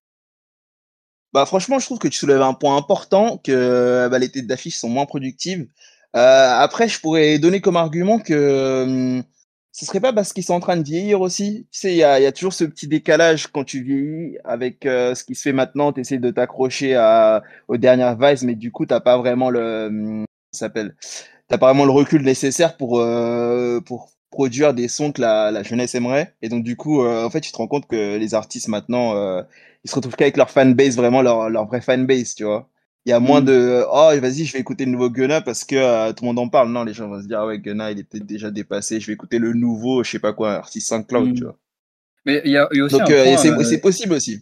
Bah, 1.32 1.46
franchement, 1.46 1.78
je 1.78 1.86
trouve 1.86 1.98
que 1.98 2.08
tu 2.08 2.18
soulèves 2.18 2.42
un 2.42 2.54
point 2.54 2.76
important, 2.76 3.38
que 3.38 4.08
bah, 4.08 4.18
les 4.18 4.30
têtes 4.30 4.46
d'affiche 4.46 4.76
sont 4.76 4.88
moins 4.88 5.06
productives. 5.06 5.66
après, 6.12 6.88
je 6.88 7.00
pourrais 7.00 7.38
donner 7.38 7.60
comme 7.60 7.76
argument 7.76 8.20
que 8.20 8.84
hum, 8.84 9.24
ce 9.72 9.86
serait 9.86 10.00
pas 10.00 10.12
parce 10.12 10.32
qu'ils 10.34 10.44
sont 10.44 10.52
en 10.54 10.60
train 10.60 10.76
de 10.76 10.84
vieillir 10.84 11.22
aussi? 11.22 11.66
Tu 11.72 11.78
sais, 11.80 11.92
il 11.92 11.96
y 11.96 12.04
a, 12.04 12.20
y 12.20 12.26
a, 12.26 12.32
toujours 12.32 12.52
ce 12.52 12.64
petit 12.64 12.86
décalage 12.88 13.46
quand 13.46 13.64
tu 13.64 13.82
vieillis 13.82 14.38
avec 14.44 14.84
euh, 14.84 15.14
ce 15.14 15.24
qui 15.24 15.34
se 15.34 15.42
fait 15.42 15.52
maintenant. 15.54 15.92
Tu 15.92 16.02
essaies 16.02 16.18
de 16.18 16.30
t'accrocher 16.30 16.94
aux 17.68 17.76
dernières 17.78 18.16
vibes, 18.18 18.44
mais 18.44 18.54
du 18.54 18.70
coup, 18.70 18.84
t'as 18.86 19.00
pas 19.00 19.16
vraiment 19.16 19.48
le, 19.50 19.86
hum, 19.86 20.24
s'appelle, 20.52 20.94
t'as 21.48 21.58
pas 21.58 21.66
vraiment 21.68 21.86
le 21.86 21.92
recul 21.92 22.22
nécessaire 22.22 22.76
pour 22.76 23.00
euh, 23.00 23.80
pour 23.80 24.10
produire 24.30 24.74
des 24.74 24.88
sons 24.88 25.12
que 25.12 25.22
la, 25.22 25.62
jeunesse 25.62 25.94
aimerait. 25.94 26.34
Et 26.42 26.48
donc, 26.48 26.64
du 26.64 26.76
coup, 26.76 27.02
euh, 27.02 27.24
en 27.24 27.30
fait, 27.30 27.40
tu 27.40 27.52
te 27.52 27.56
rends 27.56 27.68
compte 27.68 27.86
que 27.86 28.16
les 28.18 28.34
artistes 28.34 28.68
maintenant, 28.68 29.14
ils 29.84 29.90
se 29.90 29.94
retrouvent 29.94 30.16
qu'avec 30.16 30.36
leur 30.36 30.50
fanbase, 30.50 30.96
vraiment 30.96 31.22
leur 31.22 31.48
leur 31.50 31.66
vraie 31.66 31.80
fanbase, 31.80 32.34
tu 32.34 32.44
vois? 32.44 32.68
Il 33.04 33.10
y 33.10 33.12
a 33.12 33.20
moins 33.20 33.40
mm. 33.40 33.46
de 33.46 33.84
oh 33.90 34.10
vas-y 34.20 34.44
je 34.44 34.52
vais 34.52 34.60
écouter 34.60 34.84
le 34.84 34.92
nouveau 34.92 35.10
Gunna 35.10 35.40
parce 35.40 35.64
que 35.64 35.74
euh, 35.74 36.12
tout 36.12 36.22
le 36.22 36.28
monde 36.28 36.38
en 36.38 36.48
parle. 36.48 36.70
Non 36.70 36.84
les 36.84 36.92
gens 36.92 37.08
vont 37.08 37.20
se 37.20 37.26
dire 37.26 37.40
ah 37.40 37.46
ouais 37.46 37.58
Gunna 37.58 37.90
il 37.90 38.04
peut-être 38.04 38.26
déjà 38.26 38.50
dépassé. 38.50 39.00
Je 39.00 39.06
vais 39.08 39.12
écouter 39.14 39.38
le 39.38 39.52
nouveau 39.52 40.04
je 40.04 40.10
sais 40.10 40.18
pas 40.20 40.32
quoi 40.32 40.52
artiste 40.54 40.88
5 40.88 41.08
cloud 41.08 41.30
mm. 41.30 41.34
tu 41.34 41.44
vois. 41.44 41.58
Mais 42.24 42.40
il 42.44 42.52
y 42.52 42.56
a, 42.56 42.68
y 42.72 42.80
a 42.80 42.84
aussi 42.84 42.98
Donc 42.98 43.10
euh, 43.10 43.36
c'est 43.36 43.80
possible 43.80 44.12
aussi. 44.14 44.40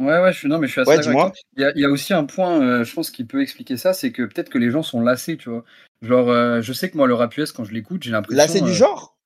Ouais 0.00 0.20
ouais 0.20 0.32
je 0.32 0.38
suis 0.38 0.48
non 0.48 0.58
mais 0.58 0.66
je 0.66 0.72
suis 0.72 0.80
assez. 0.82 1.10
Il 1.56 1.62
y 1.62 1.64
a, 1.64 1.76
y 1.76 1.84
a 1.84 1.88
aussi 1.88 2.12
un 2.12 2.24
point 2.24 2.60
euh, 2.60 2.84
je 2.84 2.94
pense 2.94 3.10
qui 3.10 3.24
peut 3.24 3.40
expliquer 3.40 3.76
ça 3.76 3.94
c'est 3.94 4.12
que 4.12 4.22
peut-être 4.22 4.50
que 4.50 4.58
les 4.58 4.70
gens 4.70 4.82
sont 4.82 5.00
lassés 5.00 5.38
tu 5.38 5.48
vois. 5.48 5.64
Genre 6.02 6.60
je 6.60 6.72
sais 6.72 6.90
que 6.90 6.96
moi 6.96 7.06
le 7.06 7.14
rap 7.14 7.36
US 7.38 7.52
quand 7.52 7.64
je 7.64 7.72
l'écoute 7.72 8.02
j'ai 8.02 8.10
l'impression. 8.10 8.36
Lassé 8.36 8.60
du 8.60 8.72
genre? 8.72 9.17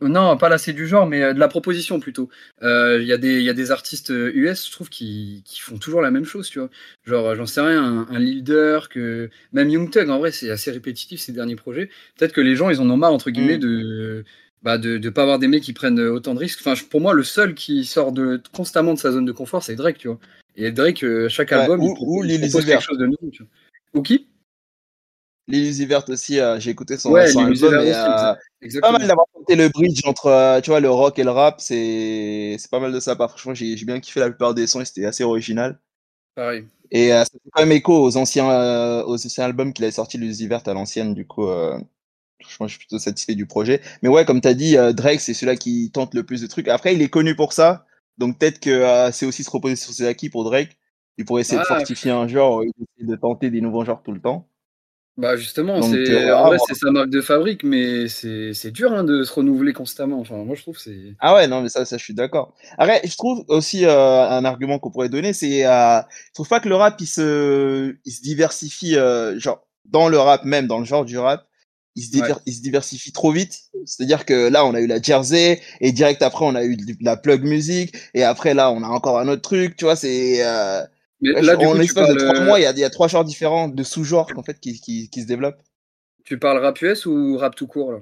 Non, 0.00 0.36
pas 0.36 0.58
c'est 0.58 0.72
du 0.72 0.86
genre, 0.86 1.06
mais 1.06 1.22
euh, 1.22 1.34
de 1.34 1.38
la 1.38 1.48
proposition 1.48 2.00
plutôt. 2.00 2.28
Euh, 2.62 2.98
il 3.00 3.06
y, 3.06 3.12
a 3.12 3.18
des 3.18 3.70
artistes 3.70 4.10
US, 4.10 4.62
euh, 4.62 4.66
je 4.66 4.72
trouve, 4.72 4.88
qui, 4.88 5.42
font 5.60 5.78
toujours 5.78 6.00
la 6.00 6.10
même 6.10 6.24
chose, 6.24 6.48
tu 6.48 6.58
vois. 6.58 6.70
Genre, 7.04 7.34
j'en 7.34 7.46
sais 7.46 7.60
rien, 7.60 8.06
un, 8.08 8.18
leader, 8.18 8.88
que 8.88 9.30
même 9.52 9.68
Young 9.68 9.90
Thug, 9.90 10.08
en 10.10 10.18
vrai, 10.18 10.32
c'est 10.32 10.50
assez 10.50 10.70
répétitif 10.70 11.20
ces 11.20 11.32
derniers 11.32 11.56
projets. 11.56 11.90
Peut-être 12.16 12.32
que 12.32 12.40
les 12.40 12.56
gens, 12.56 12.70
ils 12.70 12.80
en 12.80 12.88
ont 12.90 12.96
marre, 12.96 13.12
entre 13.12 13.30
guillemets, 13.30 13.58
mm. 13.58 13.60
de 13.60 14.24
bah 14.62 14.78
de 14.78 14.96
ne 14.96 15.10
pas 15.10 15.22
avoir 15.22 15.40
des 15.40 15.48
mecs 15.48 15.64
qui 15.64 15.72
prennent 15.72 15.98
autant 15.98 16.34
de 16.34 16.38
risques. 16.38 16.60
Enfin, 16.64 16.80
pour 16.88 17.00
moi, 17.00 17.14
le 17.14 17.24
seul 17.24 17.54
qui 17.54 17.84
sort 17.84 18.12
de, 18.12 18.40
constamment 18.52 18.94
de 18.94 18.98
sa 18.98 19.10
zone 19.10 19.24
de 19.24 19.32
confort, 19.32 19.62
c'est 19.62 19.74
Drake, 19.74 19.98
tu 19.98 20.06
vois. 20.06 20.20
Et 20.54 20.70
Drake, 20.70 21.04
chaque 21.28 21.50
album, 21.50 21.82
il, 21.82 21.94
propose, 21.94 22.64
quelque 22.64 22.82
chose 22.82 22.98
de 22.98 23.06
nouveau, 23.06 23.30
tu 23.32 23.42
vois. 23.42 23.50
Ou 23.94 24.02
qui? 24.02 24.28
Lily 25.52 25.84
Vert 25.84 26.08
aussi, 26.08 26.40
euh, 26.40 26.58
j'ai 26.58 26.70
écouté 26.70 26.96
son, 26.96 27.10
ouais, 27.10 27.28
album. 27.28 27.52
Et, 27.52 27.94
euh, 27.94 28.80
pas 28.80 28.90
mal 28.90 29.06
d'avoir 29.06 29.26
tenté 29.34 29.54
le 29.54 29.68
bridge 29.68 30.00
entre 30.06 30.26
euh, 30.26 30.60
tu 30.62 30.70
vois, 30.70 30.80
le 30.80 30.88
rock 30.88 31.18
et 31.18 31.24
le 31.24 31.30
rap. 31.30 31.60
C'est 31.60 32.56
pas 32.70 32.80
mal 32.80 32.90
de 32.90 33.00
ça. 33.00 33.14
Franchement, 33.14 33.52
j'ai 33.52 33.76
bien 33.84 34.00
kiffé 34.00 34.20
la 34.20 34.30
plupart 34.30 34.54
des 34.54 34.66
sons 34.66 34.80
et 34.80 34.86
c'était 34.86 35.04
assez 35.04 35.24
original. 35.24 35.78
Pareil. 36.34 36.64
Et 36.90 37.08
ça 37.10 37.24
fait 37.24 37.50
quand 37.52 37.62
même 37.62 37.72
écho 37.72 38.02
aux 38.02 38.16
anciens, 38.16 39.02
aux 39.04 39.14
anciens 39.14 39.44
albums 39.44 39.74
qu'il 39.74 39.84
avait 39.84 39.92
sorti 39.92 40.16
Lily 40.16 40.46
Vert 40.46 40.62
à 40.66 40.72
l'ancienne. 40.72 41.12
Du 41.12 41.26
coup, 41.26 41.46
franchement, 42.40 42.66
je 42.66 42.72
suis 42.72 42.78
plutôt 42.78 42.98
satisfait 42.98 43.34
du 43.34 43.44
projet. 43.44 43.82
Mais 44.02 44.08
ouais, 44.08 44.24
comme 44.24 44.40
tu 44.40 44.48
as 44.48 44.54
dit, 44.54 44.76
Drake, 44.94 45.20
c'est 45.20 45.34
celui-là 45.34 45.56
qui 45.56 45.90
tente 45.92 46.14
le 46.14 46.24
plus 46.24 46.40
de 46.40 46.46
trucs. 46.46 46.68
Après, 46.68 46.94
il 46.94 47.02
est 47.02 47.10
connu 47.10 47.36
pour 47.36 47.52
ça. 47.52 47.84
Donc 48.16 48.38
peut-être 48.38 48.60
que 48.60 49.10
c'est 49.12 49.26
aussi 49.26 49.44
se 49.44 49.50
reposer 49.50 49.76
sur 49.76 49.92
ses 49.92 50.06
acquis 50.06 50.30
pour 50.30 50.44
Drake. 50.44 50.78
Il 51.18 51.26
pourrait 51.26 51.42
essayer 51.42 51.58
de 51.58 51.66
ah, 51.68 51.76
fortifier 51.76 52.10
un 52.10 52.26
genre, 52.26 52.62
de 52.98 53.16
tenter 53.16 53.50
des 53.50 53.60
nouveaux 53.60 53.84
genres 53.84 54.02
tout 54.02 54.12
le 54.12 54.20
temps. 54.20 54.48
Bah 55.18 55.36
justement, 55.36 55.82
c'est 55.82 56.10
euh, 56.10 56.34
en 56.34 56.46
vrai 56.46 56.56
c'est 56.66 56.74
sa 56.74 56.90
marque 56.90 57.10
de 57.10 57.20
fabrique, 57.20 57.64
mais 57.64 58.08
c'est 58.08 58.70
dur 58.70 58.92
hein, 58.92 59.04
de 59.04 59.24
se 59.24 59.32
renouveler 59.32 59.74
constamment. 59.74 60.18
Enfin, 60.18 60.36
moi 60.36 60.56
je 60.56 60.62
trouve 60.62 60.78
c'est. 60.78 61.14
Ah 61.20 61.34
ouais, 61.34 61.46
non 61.48 61.60
mais 61.60 61.68
ça, 61.68 61.84
ça 61.84 61.98
je 61.98 62.02
suis 62.02 62.14
d'accord. 62.14 62.54
Après, 62.78 63.02
je 63.04 63.14
trouve 63.16 63.44
aussi 63.48 63.84
euh, 63.84 64.28
un 64.28 64.44
argument 64.46 64.78
qu'on 64.78 64.90
pourrait 64.90 65.10
donner, 65.10 65.34
c'est 65.34 65.66
euh, 65.66 66.00
je 66.00 66.32
trouve 66.32 66.48
pas 66.48 66.60
que 66.60 66.68
le 66.70 66.76
rap 66.76 66.98
il 66.98 67.06
se 67.06 67.94
il 68.06 68.10
se 68.10 68.22
diversifie 68.22 68.96
euh, 68.96 69.38
genre 69.38 69.66
dans 69.84 70.08
le 70.08 70.18
rap 70.18 70.44
même 70.44 70.66
dans 70.66 70.78
le 70.78 70.86
genre 70.86 71.04
du 71.04 71.18
rap, 71.18 71.46
il 71.94 72.04
se, 72.04 72.16
il 72.46 72.54
se 72.54 72.62
diversifie 72.62 73.12
trop 73.12 73.32
vite. 73.32 73.58
C'est-à-dire 73.84 74.24
que 74.24 74.48
là 74.48 74.64
on 74.64 74.72
a 74.72 74.80
eu 74.80 74.86
la 74.86 75.00
Jersey 75.00 75.60
et 75.80 75.92
direct 75.92 76.22
après 76.22 76.46
on 76.46 76.54
a 76.54 76.64
eu 76.64 76.76
la 77.02 77.18
plug 77.18 77.42
music 77.42 77.94
et 78.14 78.24
après 78.24 78.54
là 78.54 78.70
on 78.70 78.82
a 78.82 78.88
encore 78.88 79.18
un 79.18 79.28
autre 79.28 79.42
truc. 79.42 79.76
Tu 79.76 79.84
vois, 79.84 79.96
c'est 79.96 80.38
euh, 80.44 80.82
mais 81.22 81.42
là, 81.42 81.56
du 81.56 81.66
coup, 81.66 81.74
de 81.74 82.18
trois 82.18 82.40
mois, 82.40 82.60
il 82.60 82.78
y, 82.78 82.84
a, 82.84 82.90
trois 82.90 83.08
genres 83.08 83.24
différents 83.24 83.68
de 83.68 83.82
sous-genres 83.82 84.30
en 84.36 84.42
fait, 84.42 84.58
qui, 84.58 84.80
qui, 84.80 85.08
qui, 85.08 85.22
se 85.22 85.26
développent. 85.26 85.62
Tu 86.24 86.38
parles 86.38 86.58
rap 86.58 86.80
US 86.82 87.06
ou 87.06 87.36
rap 87.36 87.54
tout 87.54 87.66
court 87.66 87.92
là? 87.92 87.98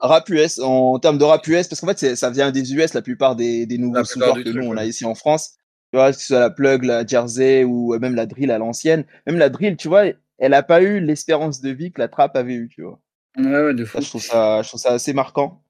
Rap 0.00 0.28
US, 0.28 0.60
en 0.60 0.98
termes 1.00 1.18
de 1.18 1.24
rap 1.24 1.44
US, 1.48 1.66
parce 1.66 1.80
qu'en 1.80 1.88
fait, 1.88 2.14
ça 2.14 2.30
vient 2.30 2.52
des 2.52 2.72
US, 2.74 2.94
la 2.94 3.02
plupart 3.02 3.34
des, 3.34 3.66
des 3.66 3.78
nouveaux 3.78 4.04
sous-genres 4.04 4.36
que 4.36 4.50
nous, 4.50 4.66
on 4.66 4.76
a 4.76 4.84
ici 4.84 5.04
en 5.04 5.16
France. 5.16 5.56
Tu 5.92 5.96
vois, 5.98 6.12
que 6.12 6.18
ce 6.18 6.26
soit 6.26 6.40
la 6.40 6.50
plug, 6.50 6.84
la 6.84 7.04
jersey 7.04 7.64
ou 7.64 7.98
même 7.98 8.14
la 8.14 8.26
drill 8.26 8.50
à 8.50 8.58
l'ancienne. 8.58 9.04
Même 9.26 9.38
la 9.38 9.48
drill, 9.48 9.76
tu 9.76 9.88
vois, 9.88 10.04
elle 10.38 10.54
a 10.54 10.62
pas 10.62 10.82
eu 10.82 11.00
l'espérance 11.00 11.60
de 11.60 11.70
vie 11.70 11.90
que 11.90 12.00
la 12.00 12.08
trap 12.08 12.36
avait 12.36 12.54
eu, 12.54 12.68
tu 12.68 12.82
vois. 12.82 13.00
Ouais, 13.36 13.64
ouais, 13.64 13.74
de 13.74 13.84
fou. 13.84 14.00
je, 14.00 14.08
trouve 14.08 14.22
ça, 14.22 14.62
je 14.62 14.68
trouve 14.68 14.80
ça 14.80 14.92
assez 14.92 15.12
marquant. 15.12 15.62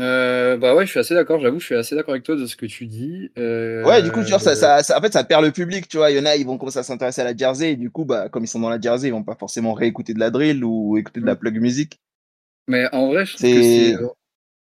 Euh, 0.00 0.56
bah 0.56 0.74
ouais, 0.74 0.86
je 0.86 0.90
suis 0.90 1.00
assez 1.00 1.14
d'accord, 1.14 1.40
j'avoue, 1.40 1.60
je 1.60 1.66
suis 1.66 1.74
assez 1.74 1.94
d'accord 1.94 2.12
avec 2.12 2.24
toi 2.24 2.34
de 2.34 2.46
ce 2.46 2.56
que 2.56 2.66
tu 2.66 2.86
dis. 2.86 3.30
Euh, 3.38 3.84
ouais, 3.84 4.02
du 4.02 4.10
coup, 4.10 4.22
genre, 4.22 4.40
ça, 4.40 4.54
ça, 4.54 4.82
ça, 4.82 4.98
en 4.98 5.02
fait, 5.02 5.12
ça 5.12 5.22
perd 5.22 5.44
le 5.44 5.50
public, 5.50 5.86
tu 5.86 5.98
vois. 5.98 6.10
Il 6.10 6.16
y 6.16 6.20
en 6.20 6.24
a, 6.24 6.36
ils 6.36 6.46
vont 6.46 6.56
commencer 6.56 6.78
à 6.78 6.82
s'intéresser 6.82 7.20
à 7.20 7.24
la 7.24 7.36
jersey, 7.36 7.72
et 7.72 7.76
du 7.76 7.90
coup, 7.90 8.04
bah, 8.04 8.28
comme 8.28 8.44
ils 8.44 8.48
sont 8.48 8.60
dans 8.60 8.70
la 8.70 8.80
jersey, 8.80 9.08
ils 9.08 9.12
vont 9.12 9.22
pas 9.22 9.36
forcément 9.36 9.74
réécouter 9.74 10.14
de 10.14 10.18
la 10.18 10.30
drill 10.30 10.64
ou 10.64 10.96
écouter 10.96 11.20
de 11.20 11.26
la 11.26 11.34
mm. 11.34 11.38
plug 11.38 11.60
musique. 11.60 12.00
Mais 12.68 12.88
en 12.92 13.08
vrai, 13.08 13.26
je 13.26 13.36
trouve 13.36 13.50
que 13.50 14.14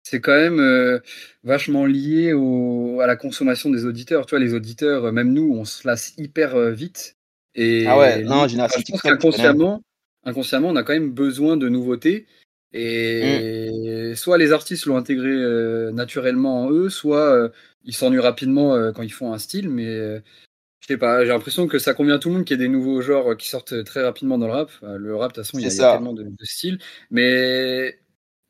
c'est 0.03 0.21
quand 0.21 0.35
même 0.35 0.61
euh, 0.61 1.01
vachement 1.45 1.87
lié 1.87 2.33
au, 2.33 3.01
à 3.01 3.07
la 3.07 3.17
consommation 3.17 3.71
des 3.71 3.85
auditeurs. 3.85 4.27
Tu 4.27 4.31
vois, 4.31 4.45
les 4.45 4.55
auditeurs, 4.55 5.05
euh, 5.05 5.13
même 5.13 5.33
nous, 5.33 5.53
on 5.55 5.65
se 5.65 5.87
lasse 5.87 6.15
hyper 6.17 6.57
euh, 6.57 6.73
vite. 6.73 7.17
Et 7.55 7.87
ah 7.87 7.99
ouais, 7.99 8.23
non, 8.23 8.49
génération 8.49 8.81
je 8.85 8.93
pense 8.93 9.03
qu'inconsciemment, 9.03 9.83
inconsciemment, 10.25 10.69
on 10.69 10.77
a 10.77 10.83
quand 10.83 10.93
même 10.93 11.13
besoin 11.13 11.57
de 11.57 11.69
nouveautés. 11.69 12.27
Et 12.73 14.13
soit 14.15 14.39
les 14.39 14.53
artistes 14.53 14.87
l'ont 14.87 14.97
intégré 14.97 15.31
euh, 15.31 15.91
naturellement 15.91 16.65
en 16.65 16.71
eux, 16.71 16.89
soit 16.89 17.35
euh, 17.35 17.49
ils 17.85 17.95
s'ennuient 17.95 18.21
rapidement 18.21 18.75
euh, 18.75 18.93
quand 18.93 19.03
ils 19.03 19.13
font 19.13 19.33
un 19.33 19.39
style. 19.39 19.69
Mais 19.69 19.87
je 20.81 20.87
sais 20.87 20.97
pas, 20.97 21.25
j'ai 21.25 21.31
l'impression 21.31 21.67
que 21.67 21.79
ça 21.79 21.95
convient 21.95 22.15
à 22.15 22.19
tout 22.19 22.29
le 22.29 22.37
monde 22.37 22.45
qu'il 22.45 22.59
y 22.59 22.63
ait 22.63 22.67
des 22.67 22.73
nouveaux 22.73 23.03
genres 23.03 23.37
qui 23.37 23.49
sortent 23.49 23.85
très 23.85 24.03
rapidement 24.03 24.39
dans 24.39 24.47
le 24.47 24.53
rap. 24.53 24.71
le 24.83 25.17
rap, 25.17 25.33
de 25.33 25.37
toute 25.37 25.45
façon, 25.45 25.59
il 25.59 25.65
y, 25.65 25.81
a, 25.81 25.93
tellement 25.93 26.13
de, 26.13 26.27
styles. 26.43 26.79
Mais 27.11 27.99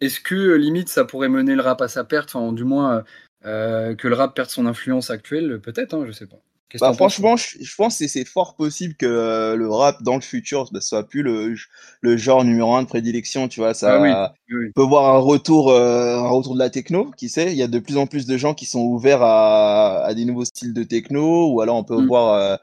est-ce 0.00 0.20
que 0.20 0.54
limite 0.54 0.88
ça 0.88 1.04
pourrait 1.04 1.28
mener 1.28 1.54
le 1.54 1.62
rap 1.62 1.80
à 1.80 1.88
sa 1.88 2.04
perte, 2.04 2.34
enfin, 2.34 2.52
du 2.52 2.64
moins 2.64 3.04
que 3.42 4.08
le 4.08 4.14
rap 4.14 4.34
perde 4.34 4.50
son 4.50 4.66
influence 4.66 5.10
actuelle? 5.10 5.60
Peut-être, 5.60 5.94
hein, 5.94 6.04
je 6.06 6.12
sais 6.12 6.26
pas. 6.26 6.42
Bah, 6.78 6.92
franchement, 6.92 7.36
je, 7.36 7.74
pense 7.74 7.98
que 7.98 8.06
c'est 8.06 8.24
fort 8.24 8.54
possible 8.54 8.94
que 8.94 9.06
euh, 9.06 9.56
le 9.56 9.68
rap 9.68 10.02
dans 10.02 10.14
le 10.14 10.20
futur 10.20 10.70
bah, 10.72 10.80
soit 10.80 11.06
plus 11.08 11.22
le, 11.22 11.54
le 12.00 12.16
genre 12.16 12.44
numéro 12.44 12.74
un 12.74 12.82
de 12.82 12.88
prédilection, 12.88 13.48
tu 13.48 13.60
vois. 13.60 13.74
Ça 13.74 14.00
ah 14.02 14.34
peut 14.74 14.82
voir 14.82 15.14
un 15.14 15.18
retour, 15.18 15.70
euh, 15.70 16.18
un 16.18 16.28
retour 16.28 16.54
de 16.54 16.60
la 16.60 16.70
techno, 16.70 17.10
qui 17.16 17.28
sait? 17.28 17.52
Il 17.52 17.58
y 17.58 17.62
a 17.62 17.68
de 17.68 17.78
plus 17.78 17.96
en 17.96 18.06
plus 18.06 18.26
de 18.26 18.36
gens 18.36 18.54
qui 18.54 18.66
sont 18.66 18.82
ouverts 18.82 19.22
à, 19.22 20.04
à 20.04 20.14
des 20.14 20.24
nouveaux 20.24 20.44
styles 20.44 20.74
de 20.74 20.84
techno, 20.84 21.50
ou 21.52 21.60
alors 21.60 21.76
on 21.76 21.84
peut 21.84 22.00
mm. 22.00 22.06
voir 22.06 22.34
euh, 22.34 22.56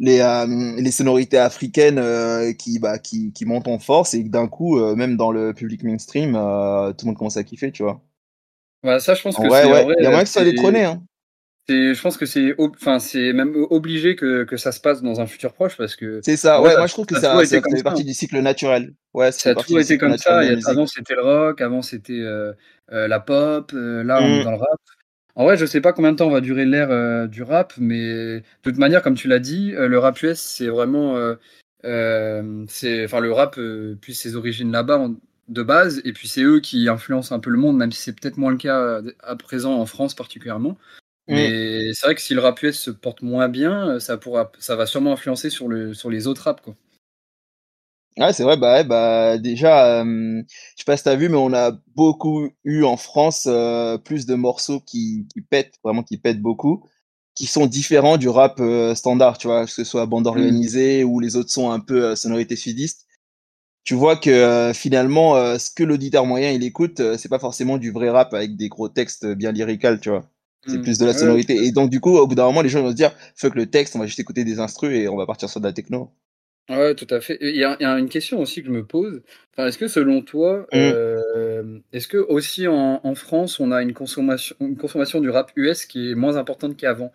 les, 0.00 0.20
euh, 0.20 0.46
les 0.76 0.90
sonorités 0.90 1.38
africaines 1.38 1.98
euh, 1.98 2.52
qui, 2.54 2.78
bah, 2.78 2.98
qui, 2.98 3.32
qui 3.32 3.44
montent 3.44 3.68
en 3.68 3.78
force 3.78 4.14
et 4.14 4.24
que 4.24 4.30
d'un 4.30 4.48
coup, 4.48 4.78
euh, 4.78 4.96
même 4.96 5.16
dans 5.16 5.30
le 5.30 5.52
public 5.52 5.82
mainstream, 5.84 6.34
euh, 6.34 6.92
tout 6.92 7.04
le 7.04 7.10
monde 7.10 7.18
commence 7.18 7.36
à 7.36 7.44
kiffer, 7.44 7.70
tu 7.70 7.82
vois. 7.82 8.00
Bah, 8.82 8.98
ça, 8.98 9.14
je 9.14 9.22
pense 9.22 9.36
que 9.36 9.42
Ouais, 9.42 9.48
ouais, 9.48 9.84
vrai, 9.84 9.94
il 9.98 10.04
y 10.04 10.06
a 10.06 10.10
moyen 10.10 10.24
que 10.24 10.30
ça 10.30 10.40
c'est- 10.40 10.50
détrôner. 10.50 10.84
Hein. 10.84 11.02
Je 11.94 12.00
pense 12.00 12.16
que 12.16 12.26
c'est 12.26 12.54
enfin 12.58 12.98
c'est 12.98 13.32
même 13.32 13.54
obligé 13.70 14.16
que, 14.16 14.44
que 14.44 14.56
ça 14.56 14.72
se 14.72 14.80
passe 14.80 15.02
dans 15.02 15.20
un 15.20 15.26
futur 15.26 15.52
proche 15.52 15.76
parce 15.76 15.96
que 15.96 16.20
C'est 16.22 16.36
ça, 16.36 16.60
ouais, 16.62 16.76
moi 16.76 16.86
je 16.86 16.92
trouve 16.92 17.06
que 17.06 17.14
ça 17.14 17.18
a 17.18 17.22
ça, 17.22 17.28
toujours 17.28 17.40
ça, 17.40 17.46
été 17.46 17.56
ça 17.56 17.60
comme 17.62 17.72
fait 17.72 17.78
ça, 17.78 17.84
partie 17.84 18.04
du 18.04 18.14
cycle 18.14 18.38
naturel. 18.40 18.94
Ouais, 19.14 19.32
ça 19.32 19.50
a 19.50 19.54
toujours 19.54 19.80
été 19.80 19.98
comme 19.98 20.16
ça. 20.16 20.40
musique. 20.42 20.66
avant 20.68 20.86
c'était 20.86 21.14
le 21.14 21.22
rock, 21.22 21.60
avant 21.60 21.82
c'était 21.82 22.20
euh, 22.20 22.52
euh, 22.92 23.08
la 23.08 23.20
pop. 23.20 23.72
euh, 23.74 24.02
là 24.04 24.20
on 24.22 24.26
est 24.26 24.40
Mm. 24.40 24.44
dans 24.44 24.50
le 24.52 24.56
rap. 24.58 24.80
En 25.36 25.44
vrai, 25.44 25.56
je 25.56 25.64
sais 25.64 25.80
pas 25.80 25.92
combien 25.92 26.12
de 26.12 26.16
temps 26.16 26.28
va 26.28 26.40
durer 26.40 26.66
l'ère 26.66 27.28
du 27.28 27.42
rap, 27.42 27.72
mais 27.78 27.96
de 28.12 28.42
toute 28.62 28.76
manière, 28.78 29.00
comme 29.02 29.14
tu 29.14 29.28
l'as 29.28 29.38
dit, 29.38 29.72
le 29.72 29.98
rap 29.98 30.20
US 30.22 30.38
c'est 30.40 30.66
vraiment 30.66 31.16
c'est 31.82 33.04
enfin 33.04 33.20
le 33.20 33.32
rap 33.32 33.58
puis 34.00 34.14
ses 34.14 34.36
origines 34.36 34.72
là-bas 34.72 35.08
de 35.48 35.62
base 35.62 36.00
et 36.04 36.12
puis 36.12 36.28
c'est 36.28 36.42
eux 36.42 36.60
qui 36.60 36.88
influencent 36.88 37.34
un 37.34 37.40
peu 37.40 37.50
le 37.50 37.58
monde, 37.58 37.76
même 37.76 37.90
si 37.92 38.02
c'est 38.02 38.12
peut-être 38.18 38.36
moins 38.36 38.50
le 38.52 38.56
cas 38.56 39.00
à 39.22 39.36
présent 39.36 39.74
en 39.74 39.86
France 39.86 40.14
particulièrement. 40.14 40.76
Mm. 41.30 41.34
Mais 41.34 41.94
c'est 41.94 42.06
vrai 42.06 42.14
que 42.14 42.20
si 42.20 42.34
le 42.34 42.40
rap 42.40 42.62
US 42.62 42.78
se 42.78 42.90
porte 42.90 43.22
moins 43.22 43.48
bien, 43.48 43.88
euh, 43.90 44.00
ça 44.00 44.18
pourra, 44.18 44.52
ça 44.58 44.76
va 44.76 44.86
sûrement 44.86 45.12
influencer 45.12 45.48
sur 45.50 45.68
le 45.68 45.94
sur 45.94 46.10
les 46.10 46.26
autres 46.26 46.42
rap 46.42 46.60
quoi. 46.60 46.74
Ouais, 48.18 48.32
c'est 48.32 48.42
vrai, 48.42 48.56
bah, 48.56 48.74
ouais, 48.74 48.84
bah 48.84 49.38
déjà, 49.38 50.00
euh, 50.02 50.04
je 50.44 50.76
sais 50.76 50.84
pas 50.84 50.96
si 50.96 51.04
t'as 51.04 51.14
vu, 51.16 51.28
mais 51.28 51.36
on 51.36 51.52
a 51.54 51.72
beaucoup 51.94 52.50
eu 52.64 52.82
en 52.84 52.96
France 52.96 53.44
euh, 53.46 53.98
plus 53.98 54.26
de 54.26 54.34
morceaux 54.34 54.80
qui, 54.80 55.26
qui 55.32 55.40
pètent, 55.40 55.76
vraiment 55.84 56.02
qui 56.02 56.18
pètent 56.18 56.40
beaucoup, 56.42 56.84
qui 57.34 57.46
sont 57.46 57.66
différents 57.66 58.18
du 58.18 58.28
rap 58.28 58.60
euh, 58.60 58.94
standard, 58.94 59.38
tu 59.38 59.46
vois, 59.46 59.64
que 59.64 59.70
ce 59.70 59.84
soit 59.84 60.06
bande 60.06 60.26
Mm. 60.26 60.28
organisée 60.28 61.04
ou 61.04 61.20
les 61.20 61.36
autres 61.36 61.50
sont 61.50 61.70
un 61.70 61.80
peu 61.80 62.14
sonorité 62.16 62.56
sudiste. 62.56 63.06
Tu 63.84 63.94
vois 63.94 64.16
que 64.16 64.72
finalement, 64.74 65.34
ce 65.58 65.70
que 65.70 65.84
l'auditeur 65.84 66.26
moyen 66.26 66.52
il 66.52 66.64
écoute, 66.64 67.02
c'est 67.18 67.28
pas 67.30 67.38
forcément 67.38 67.78
du 67.78 67.92
vrai 67.92 68.10
rap 68.10 68.34
avec 68.34 68.56
des 68.56 68.68
gros 68.68 68.88
textes 68.88 69.26
bien 69.26 69.52
lyrical, 69.52 70.00
tu 70.00 70.10
vois. 70.10 70.24
C'est 70.66 70.78
Mm. 70.78 70.82
plus 70.82 70.98
de 70.98 71.06
la 71.06 71.12
sonorité. 71.14 71.54
Et 71.64 71.72
donc, 71.72 71.90
du 71.90 72.00
coup, 72.00 72.16
au 72.18 72.26
bout 72.26 72.34
d'un 72.34 72.44
moment, 72.44 72.60
les 72.62 72.68
gens 72.68 72.82
vont 72.82 72.90
se 72.90 72.94
dire, 72.96 73.12
fuck 73.34 73.54
le 73.54 73.66
texte, 73.66 73.96
on 73.96 73.98
va 73.98 74.06
juste 74.06 74.20
écouter 74.20 74.44
des 74.44 74.60
instrus 74.60 74.94
et 74.94 75.08
on 75.08 75.16
va 75.16 75.26
partir 75.26 75.48
sur 75.48 75.60
de 75.60 75.66
la 75.66 75.72
techno. 75.72 76.10
Ouais, 76.68 76.94
tout 76.94 77.06
à 77.10 77.20
fait. 77.20 77.36
Il 77.40 77.56
y 77.56 77.64
a, 77.64 77.76
il 77.80 77.82
y 77.82 77.86
a 77.86 77.98
une 77.98 78.08
question 78.08 78.38
aussi 78.40 78.60
que 78.60 78.66
je 78.68 78.72
me 78.72 78.84
pose. 78.86 79.22
Enfin, 79.52 79.66
est-ce 79.66 79.78
que 79.78 79.88
selon 79.88 80.22
toi, 80.22 80.66
Mm. 80.72 80.76
euh, 80.76 81.78
est-ce 81.92 82.06
que 82.08 82.18
aussi 82.18 82.68
en, 82.68 83.00
en 83.02 83.14
France, 83.14 83.58
on 83.58 83.72
a 83.72 83.82
une 83.82 83.92
consommation, 83.94 84.54
une 84.60 84.76
consommation 84.76 85.20
du 85.20 85.30
rap 85.30 85.50
US 85.56 85.86
qui 85.86 86.10
est 86.10 86.14
moins 86.14 86.36
importante 86.36 86.76
qu'avant, 86.76 87.10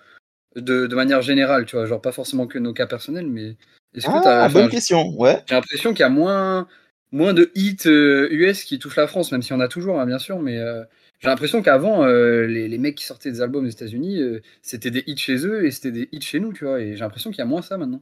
de, 0.55 0.87
de 0.87 0.95
manière 0.95 1.21
générale, 1.21 1.65
tu 1.65 1.75
vois, 1.75 1.85
genre 1.85 2.01
pas 2.01 2.11
forcément 2.11 2.47
que 2.47 2.57
nos 2.59 2.73
cas 2.73 2.87
personnels, 2.87 3.27
mais 3.27 3.55
est-ce 3.95 4.07
que 4.07 4.23
t'as, 4.23 4.41
Ah, 4.41 4.45
enfin, 4.47 4.61
bonne 4.61 4.69
question, 4.69 5.07
ouais. 5.19 5.41
j'ai 5.47 5.55
l'impression 5.55 5.91
qu'il 5.91 5.99
y 6.01 6.03
a 6.03 6.09
moins, 6.09 6.67
moins 7.11 7.33
de 7.33 7.51
hits 7.55 7.77
euh, 7.85 8.27
US 8.31 8.63
qui 8.63 8.79
touchent 8.79 8.95
la 8.97 9.07
France, 9.07 9.31
même 9.31 9.41
s'il 9.41 9.53
y 9.53 9.55
en 9.55 9.61
a 9.61 9.67
toujours, 9.69 9.99
hein, 9.99 10.05
bien 10.05 10.19
sûr, 10.19 10.39
mais 10.39 10.57
euh, 10.57 10.83
j'ai 11.19 11.29
l'impression 11.29 11.61
qu'avant, 11.61 12.03
euh, 12.03 12.45
les, 12.45 12.67
les 12.67 12.77
mecs 12.77 12.95
qui 12.95 13.05
sortaient 13.05 13.31
des 13.31 13.41
albums 13.41 13.65
aux 13.65 13.69
États-Unis, 13.69 14.19
euh, 14.21 14.41
c'était 14.61 14.91
des 14.91 15.03
hits 15.07 15.17
chez 15.17 15.45
eux 15.45 15.65
et 15.65 15.71
c'était 15.71 15.91
des 15.91 16.09
hits 16.11 16.21
chez 16.21 16.39
nous, 16.39 16.53
tu 16.53 16.65
vois, 16.65 16.79
et 16.81 16.93
j'ai 16.93 16.99
l'impression 16.99 17.31
qu'il 17.31 17.39
y 17.39 17.41
a 17.41 17.45
moins 17.45 17.61
ça 17.61 17.77
maintenant. 17.77 18.01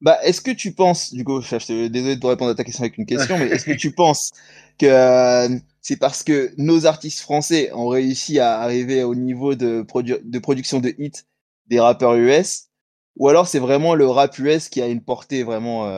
Bah, 0.00 0.18
est-ce 0.22 0.40
que 0.40 0.52
tu 0.52 0.72
penses, 0.72 1.12
du 1.12 1.24
coup, 1.24 1.40
je 1.40 1.58
suis 1.58 1.90
désolé 1.90 2.14
de 2.14 2.20
te 2.20 2.26
répondre 2.26 2.52
à 2.52 2.54
ta 2.54 2.62
question 2.62 2.82
avec 2.84 2.98
une 2.98 3.06
question, 3.06 3.36
mais 3.38 3.48
est-ce 3.48 3.64
que 3.64 3.72
tu 3.72 3.92
penses 3.92 4.30
que 4.78 4.86
euh, 4.86 5.58
c'est 5.82 5.96
parce 5.96 6.22
que 6.22 6.52
nos 6.56 6.86
artistes 6.86 7.20
français 7.20 7.72
ont 7.72 7.88
réussi 7.88 8.38
à 8.38 8.60
arriver 8.60 9.02
au 9.02 9.16
niveau 9.16 9.56
de, 9.56 9.82
produ- 9.82 10.20
de 10.22 10.38
production 10.38 10.78
de 10.78 10.94
hits 10.98 11.24
des 11.66 11.80
rappeurs 11.80 12.14
US, 12.14 12.68
ou 13.16 13.28
alors 13.28 13.48
c'est 13.48 13.58
vraiment 13.58 13.96
le 13.96 14.06
rap 14.06 14.38
US 14.38 14.68
qui 14.68 14.80
a 14.80 14.86
une 14.86 15.02
portée 15.02 15.42
vraiment 15.42 15.90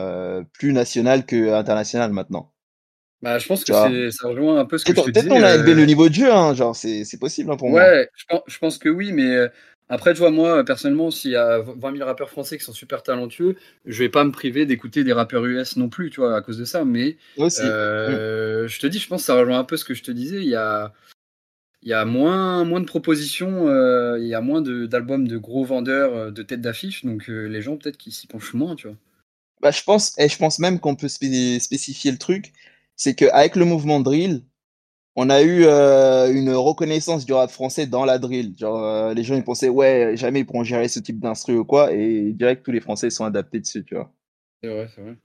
plus 0.53 0.73
nationale 0.73 1.25
que 1.25 1.53
internationale 1.53 2.11
maintenant? 2.11 2.51
Bah, 3.21 3.37
je 3.37 3.47
pense 3.47 3.63
que 3.63 4.09
ça 4.09 4.27
rejoint 4.27 4.59
un 4.59 4.65
peu 4.65 4.77
ce 4.77 4.85
que 4.85 4.95
je 4.95 5.01
Peut-être 5.01 5.27
qu'on 5.27 5.43
a 5.43 5.53
élevé 5.53 5.71
euh, 5.71 5.75
le 5.75 5.85
niveau 5.85 6.09
de 6.09 6.13
jeu, 6.13 6.31
hein, 6.31 6.55
genre, 6.55 6.75
c'est 6.75 7.19
possible 7.19 7.51
hein, 7.51 7.57
pour 7.57 7.69
moi. 7.69 7.81
Ouais, 7.81 8.09
je 8.15 8.25
pense, 8.27 8.41
je 8.47 8.57
pense 8.57 8.77
que 8.79 8.89
oui, 8.89 9.11
mais 9.11 9.35
euh, 9.35 9.47
après, 9.89 10.13
tu 10.13 10.19
vois, 10.19 10.31
moi, 10.31 10.63
personnellement, 10.65 11.11
s'il 11.11 11.31
y 11.31 11.35
a 11.35 11.59
20 11.59 11.97
000 11.97 12.05
rappeurs 12.05 12.31
français 12.31 12.57
qui 12.57 12.63
sont 12.63 12.73
super 12.73 13.03
talentueux, 13.03 13.57
je 13.85 13.99
vais 13.99 14.09
pas 14.09 14.23
me 14.23 14.31
priver 14.31 14.65
d'écouter 14.65 15.03
des 15.03 15.13
rappeurs 15.13 15.45
US 15.45 15.75
non 15.75 15.87
plus, 15.87 16.09
tu 16.09 16.19
vois, 16.19 16.35
à 16.35 16.41
cause 16.41 16.57
de 16.57 16.65
ça. 16.65 16.83
Mais 16.83 17.17
Aussi. 17.37 17.61
Euh, 17.61 18.67
je 18.67 18.79
te 18.79 18.87
dis, 18.87 18.97
je 18.97 19.07
pense 19.07 19.21
que 19.21 19.25
ça 19.27 19.35
rejoint 19.35 19.59
un 19.59 19.65
peu 19.65 19.77
ce 19.77 19.85
que 19.85 19.93
je 19.93 20.01
te 20.01 20.11
disais. 20.11 20.37
Il 20.37 20.49
y 20.49 20.55
a, 20.55 20.91
il 21.83 21.89
y 21.89 21.93
a 21.93 22.05
moins, 22.05 22.63
moins 22.63 22.79
de 22.79 22.85
propositions, 22.85 23.67
euh, 23.67 24.17
il 24.19 24.27
y 24.27 24.33
a 24.33 24.41
moins 24.41 24.61
d'albums 24.61 25.27
de, 25.27 25.37
gros 25.37 25.63
vendeurs, 25.63 26.31
de 26.31 26.41
têtes 26.41 26.61
d'affiche, 26.61 27.05
donc 27.05 27.27
les 27.27 27.61
gens, 27.61 27.77
peut-être 27.77 27.97
qu'ils 27.97 28.13
s'y 28.13 28.25
penchent 28.25 28.55
moins, 28.55 28.75
tu 28.75 28.87
vois. 28.87 28.97
Bah, 29.61 29.69
je 29.69 29.83
pense, 29.83 30.17
et 30.17 30.27
je 30.27 30.37
pense 30.39 30.57
même 30.57 30.79
qu'on 30.79 30.95
peut 30.95 31.07
spé- 31.07 31.59
spécifier 31.59 32.11
le 32.11 32.17
truc, 32.17 32.51
c'est 33.01 33.15
qu'avec 33.15 33.55
le 33.55 33.65
mouvement 33.65 33.99
drill, 33.99 34.43
on 35.15 35.31
a 35.31 35.41
eu 35.41 35.63
euh, 35.63 36.31
une 36.31 36.51
reconnaissance 36.51 37.25
du 37.25 37.33
rap 37.33 37.49
français 37.49 37.87
dans 37.87 38.05
la 38.05 38.19
drill. 38.19 38.53
Genre, 38.55 38.77
euh, 38.77 39.13
les 39.15 39.23
gens 39.23 39.33
ils 39.33 39.43
pensaient, 39.43 39.69
ouais, 39.69 40.11
jamais 40.15 40.41
ils 40.41 40.45
pourront 40.45 40.63
gérer 40.63 40.87
ce 40.87 40.99
type 40.99 41.19
d'instru 41.19 41.57
ou 41.57 41.65
quoi, 41.65 41.91
et 41.91 42.31
direct 42.31 42.63
tous 42.63 42.71
les 42.71 42.79
Français 42.79 43.09
sont 43.09 43.25
adaptés 43.25 43.59
dessus, 43.59 43.83
tu 43.83 43.95
vois. 43.95 44.13
C'est 44.61 44.69
vrai, 44.69 44.87
c'est 44.93 45.01
vrai. 45.01 45.15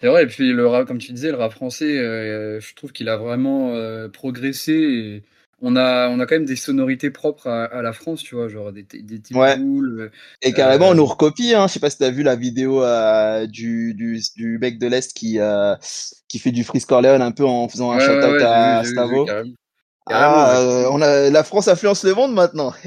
C'est 0.00 0.06
vrai, 0.06 0.22
et 0.22 0.26
puis 0.26 0.54
le 0.54 0.66
rap, 0.66 0.86
comme 0.86 0.96
tu 0.96 1.12
disais, 1.12 1.32
le 1.32 1.36
rap 1.36 1.52
français, 1.52 1.98
euh, 1.98 2.60
je 2.60 2.74
trouve 2.74 2.92
qu'il 2.92 3.10
a 3.10 3.18
vraiment 3.18 3.74
progressé. 4.08 5.22
On 5.60 5.76
a, 5.76 6.08
on 6.10 6.20
a 6.20 6.26
quand 6.26 6.34
même 6.36 6.44
des 6.44 6.56
sonorités 6.56 7.10
propres 7.10 7.48
à, 7.48 7.64
à 7.66 7.82
la 7.82 7.92
France, 7.92 8.22
tu 8.22 8.34
vois, 8.34 8.48
genre 8.48 8.72
des, 8.72 8.82
des 8.84 9.20
types 9.22 9.40
Ouais. 9.40 9.58
cool. 9.58 10.10
Et 10.42 10.54
carrément, 10.54 10.90
on 10.90 10.94
Euh, 10.94 10.96
nous 10.96 11.06
recopie, 11.06 11.54
hein. 11.54 11.68
Je 11.68 11.74
sais 11.74 11.80
pas 11.80 11.90
si 11.90 11.98
t'as 11.98 12.10
vu 12.10 12.22
la 12.22 12.36
vidéo 12.36 12.82
euh, 12.84 13.46
du, 13.46 13.94
du, 13.94 14.20
du 14.36 14.58
mec 14.58 14.78
de 14.78 14.86
l'Est 14.88 15.12
qui, 15.14 15.40
euh, 15.40 15.76
qui 16.28 16.38
fait 16.38 16.52
du 16.52 16.64
Freeze 16.64 16.86
Corleone 16.86 17.22
un 17.22 17.32
peu 17.32 17.46
en 17.46 17.68
faisant 17.68 17.92
un 17.92 17.98
Ouais, 17.98 18.00
shout-out 18.00 18.40
ouais, 18.40 18.42
à 18.42 18.84
Stavo. 18.84 19.24
carrément. 19.24 19.54
Ah, 20.06 20.08
Carrément, 20.08 20.46
euh, 20.48 20.88
on 20.92 21.02
a, 21.02 21.30
la 21.30 21.44
France 21.44 21.68
influence 21.68 22.04
le 22.04 22.14
monde 22.14 22.34
maintenant. 22.34 22.74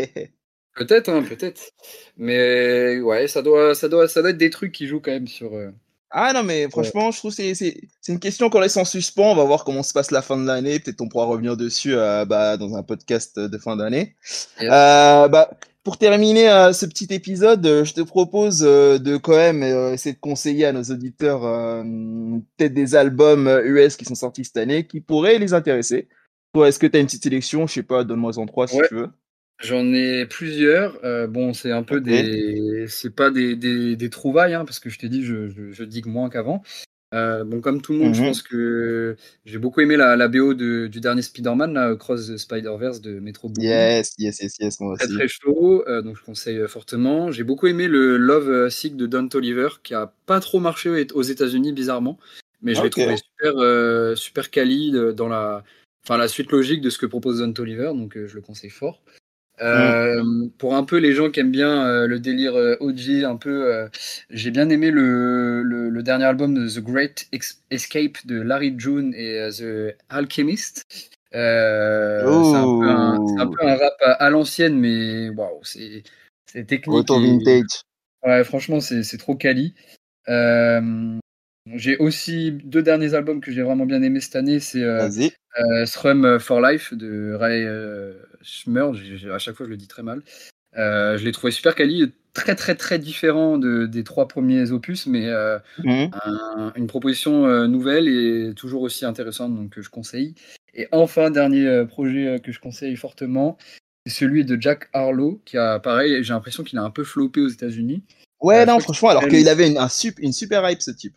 Peut-être, 0.75 1.09
hein, 1.09 1.23
peut-être. 1.23 1.71
Mais 2.17 2.99
ouais, 3.01 3.27
ça 3.27 3.41
doit, 3.41 3.75
ça 3.75 3.89
doit, 3.89 4.07
ça 4.07 4.21
doit 4.21 4.31
être 4.31 4.37
des 4.37 4.49
trucs 4.49 4.71
qui 4.71 4.87
jouent 4.87 5.01
quand 5.01 5.11
même 5.11 5.27
sur. 5.27 5.51
Ah 6.11 6.33
non, 6.33 6.43
mais 6.43 6.67
franchement, 6.69 7.11
je 7.11 7.19
trouve 7.19 7.35
que 7.35 7.53
c'est- 7.53 7.81
une 8.07 8.19
question 8.19 8.49
qu'on 8.49 8.59
laisse 8.61 8.77
en 8.77 8.85
suspens. 8.85 9.31
On 9.31 9.35
va 9.35 9.43
voir 9.43 9.63
comment 9.63 9.83
se 9.83 9.93
passe 9.93 10.09
la 10.09 10.21
fin 10.23 10.37
de 10.37 10.45
l'année. 10.47 10.79
Peut-être 10.79 11.01
on 11.01 11.07
pourra 11.07 11.25
revenir 11.25 11.55
dessus 11.55 11.93
euh, 11.95 12.25
bah, 12.25 12.57
dans 12.57 12.75
un 12.75 12.81
podcast 12.83 13.39
de 13.39 13.57
fin 13.59 13.75
d'année. 13.75 14.15
Euh, 14.63 15.27
bah, 15.27 15.51
pour 15.83 15.97
terminer 15.97 16.49
euh, 16.49 16.73
ce 16.73 16.87
petit 16.87 17.07
épisode, 17.11 17.63
je 17.83 17.93
te 17.93 18.01
propose 18.01 18.59
de 18.59 19.17
quand 19.17 19.35
même 19.37 19.61
essayer 19.93 20.13
de 20.13 20.19
conseiller 20.19 20.65
à 20.65 20.71
nos 20.73 20.83
auditeurs 20.83 21.41
peut-être 22.57 22.73
des 22.73 22.95
albums 22.95 23.47
US 23.63 23.95
qui 23.95 24.05
sont 24.05 24.15
sortis 24.15 24.45
cette 24.45 24.57
année 24.57 24.87
qui 24.87 25.01
pourraient 25.01 25.37
les 25.37 25.53
intéresser. 25.53 26.07
Toi, 26.53 26.67
est-ce 26.69 26.79
que 26.79 26.87
tu 26.87 26.97
as 26.97 26.99
une 27.01 27.05
petite 27.05 27.23
sélection? 27.23 27.67
Je 27.67 27.73
sais 27.75 27.83
pas, 27.83 28.03
donne-moi 28.03 28.37
en 28.39 28.45
trois 28.47 28.67
si 28.67 28.77
Ouais. 28.77 28.87
tu 28.87 28.95
veux. 28.95 29.09
J'en 29.61 29.93
ai 29.93 30.25
plusieurs. 30.25 30.97
Bon, 31.29 31.53
c'est 31.53 31.71
un 31.71 31.83
peu 31.83 32.01
des, 32.01 32.59
c'est 32.89 33.09
pas 33.11 33.29
des, 33.31 33.55
des, 33.55 33.95
des 33.95 34.09
trouvailles, 34.09 34.53
hein, 34.53 34.65
parce 34.65 34.79
que 34.79 34.89
je 34.89 34.99
t'ai 34.99 35.09
dit, 35.09 35.23
je, 35.23 35.49
je, 35.49 35.71
je 35.71 35.83
digue 35.83 36.07
moins 36.07 36.29
qu'avant. 36.29 36.63
Euh, 37.15 37.43
bon, 37.43 37.59
comme 37.59 37.81
tout 37.81 37.93
le 37.93 37.99
monde, 37.99 38.13
je 38.13 38.21
Mhm. 38.21 38.27
pense 38.27 38.43
que 38.43 39.15
j'ai 39.45 39.57
beaucoup 39.57 39.81
aimé 39.81 39.97
la, 39.97 40.15
la 40.15 40.27
BO 40.27 40.53
de, 40.53 40.85
du 40.85 40.99
dernier 40.99 41.23
Spider-Man, 41.23 41.97
Cross 41.97 42.27
the 42.27 42.37
Spider-Verse 42.37 43.01
de 43.01 43.19
Metro 43.19 43.49
Boomin. 43.49 43.67
Yes, 43.67 44.13
yes, 44.19 44.39
yes, 44.41 44.57
yes, 44.59 44.79
moi 44.79 44.95
Très 44.95 45.05
aussi. 45.05 45.15
très 45.15 45.27
chaud, 45.27 45.83
euh, 45.87 46.03
donc 46.03 46.17
je 46.17 46.23
conseille 46.23 46.59
euh, 46.59 46.67
fortement. 46.67 47.31
J'ai 47.31 47.43
beaucoup 47.43 47.65
aimé 47.65 47.87
le 47.87 48.17
Love 48.17 48.69
Sick 48.69 48.95
de 48.95 49.07
Don 49.07 49.27
Toliver, 49.27 49.69
qui 49.81 49.95
a 49.95 50.13
pas 50.27 50.39
trop 50.39 50.59
marché 50.59 51.07
aux- 51.13 51.23
États-Unis 51.23 51.73
bizarrement, 51.73 52.19
mais 52.61 52.75
je 52.75 52.83
l'ai 52.83 52.89
trouvé 52.91 53.17
super 53.17 53.53
euh, 53.57 54.15
super 54.15 54.51
quali 54.51 54.93
dans 55.15 55.29
la, 55.29 55.63
enfin 56.05 56.17
la 56.17 56.27
suite 56.27 56.51
logique 56.51 56.81
de 56.81 56.91
ce 56.91 56.99
que 56.99 57.07
propose 57.07 57.39
Don 57.39 57.51
Toliver, 57.53 57.91
donc 57.95 58.19
je 58.23 58.35
le 58.35 58.41
conseille 58.41 58.69
fort. 58.69 59.01
Euh, 59.61 60.23
Pour 60.57 60.75
un 60.75 60.83
peu 60.83 60.97
les 60.97 61.13
gens 61.13 61.29
qui 61.29 61.39
aiment 61.39 61.51
bien 61.51 61.85
euh, 61.85 62.07
le 62.07 62.19
délire 62.19 62.55
euh, 62.55 62.77
OG, 62.79 63.23
un 63.25 63.35
peu, 63.35 63.73
euh, 63.73 63.87
j'ai 64.29 64.51
bien 64.51 64.69
aimé 64.69 64.89
le, 64.91 65.63
le, 65.63 65.89
le 65.89 66.03
dernier 66.03 66.25
album 66.25 66.53
de 66.53 66.67
The 66.67 66.79
Great 66.83 67.27
Ex- 67.31 67.61
Escape 67.69 68.25
de 68.25 68.41
Larry 68.41 68.73
June 68.77 69.13
et 69.15 69.49
The 69.57 69.95
Alchemist. 70.09 70.85
C'est 71.31 71.37
un, 72.57 72.79
peu 72.79 72.89
un- 72.89 73.27
c'est 73.27 73.41
un 73.41 73.47
Ouh. 73.47 73.51
peu 73.51 73.67
un 73.67 73.75
rap 73.75 73.93
à, 74.01 74.11
à 74.13 74.29
l'ancienne, 74.29 74.79
mais 74.79 75.29
waouh, 75.29 75.59
c'est 75.63 76.03
technique. 76.65 77.09
Et- 77.11 77.37
vintage. 77.37 77.81
Ouais, 78.25 78.43
franchement, 78.43 78.79
c'est 78.81 79.03
c'est 79.03 79.17
trop 79.17 79.35
quali. 79.35 79.73
Euh, 80.27 81.17
j'ai 81.75 81.97
aussi 81.97 82.51
deux 82.51 82.81
derniers 82.81 83.13
albums 83.13 83.41
que 83.41 83.51
j'ai 83.51 83.61
vraiment 83.61 83.85
bien 83.85 84.01
aimé 84.01 84.19
cette 84.19 84.35
année. 84.35 84.59
C'est 84.59 84.83
euh, 84.83 85.09
euh, 85.59 85.85
Thrum 85.85 86.39
for 86.39 86.61
Life 86.61 86.93
de 86.93 87.33
Ray 87.33 87.63
euh, 87.65 88.13
j'ai- 88.41 89.29
À 89.31 89.37
chaque 89.39 89.55
fois, 89.55 89.65
je 89.65 89.71
le 89.71 89.77
dis 89.77 89.87
très 89.87 90.03
mal. 90.03 90.21
Euh, 90.77 91.17
je 91.17 91.25
l'ai 91.25 91.31
trouvé 91.31 91.51
super 91.51 91.75
quali, 91.75 92.13
très 92.33 92.55
très 92.55 92.75
très 92.75 92.99
différent 92.99 93.57
de, 93.57 93.85
des 93.85 94.03
trois 94.03 94.27
premiers 94.27 94.71
opus, 94.71 95.07
mais 95.07 95.27
euh, 95.27 95.57
Mhm. 95.83 96.09
un- 96.13 96.71
une 96.75 96.87
proposition 96.87 97.47
euh, 97.47 97.67
nouvelle 97.67 98.07
et 98.07 98.53
toujours 98.55 98.83
aussi 98.83 99.05
intéressante, 99.05 99.55
donc 99.55 99.77
euh, 99.77 99.81
je 99.81 99.89
conseille. 99.89 100.35
Et 100.75 100.87
enfin, 100.91 101.31
dernier 101.31 101.83
projet 101.87 102.39
que 102.43 102.51
je 102.51 102.59
conseille 102.59 102.95
fortement, 102.95 103.57
c'est 104.05 104.13
celui 104.13 104.45
de 104.45 104.59
Jack 104.61 104.87
Harlow, 104.93 105.41
qui 105.43 105.57
a, 105.57 105.79
pareil, 105.79 106.23
j'ai 106.23 106.33
l'impression 106.33 106.63
qu'il 106.63 106.77
a 106.77 106.83
un 106.83 106.91
peu 106.91 107.03
floppé 107.03 107.41
aux 107.41 107.47
États-Unis. 107.47 108.03
Ouais, 108.39 108.65
non, 108.65 108.79
franchement, 108.79 109.09
alors 109.09 109.27
qu'il 109.27 109.49
avait 109.49 109.67
une, 109.67 109.77
un 109.77 109.87
une 110.19 110.31
super 110.31 110.69
hype, 110.69 110.81
ce 110.81 110.91
type. 110.91 111.15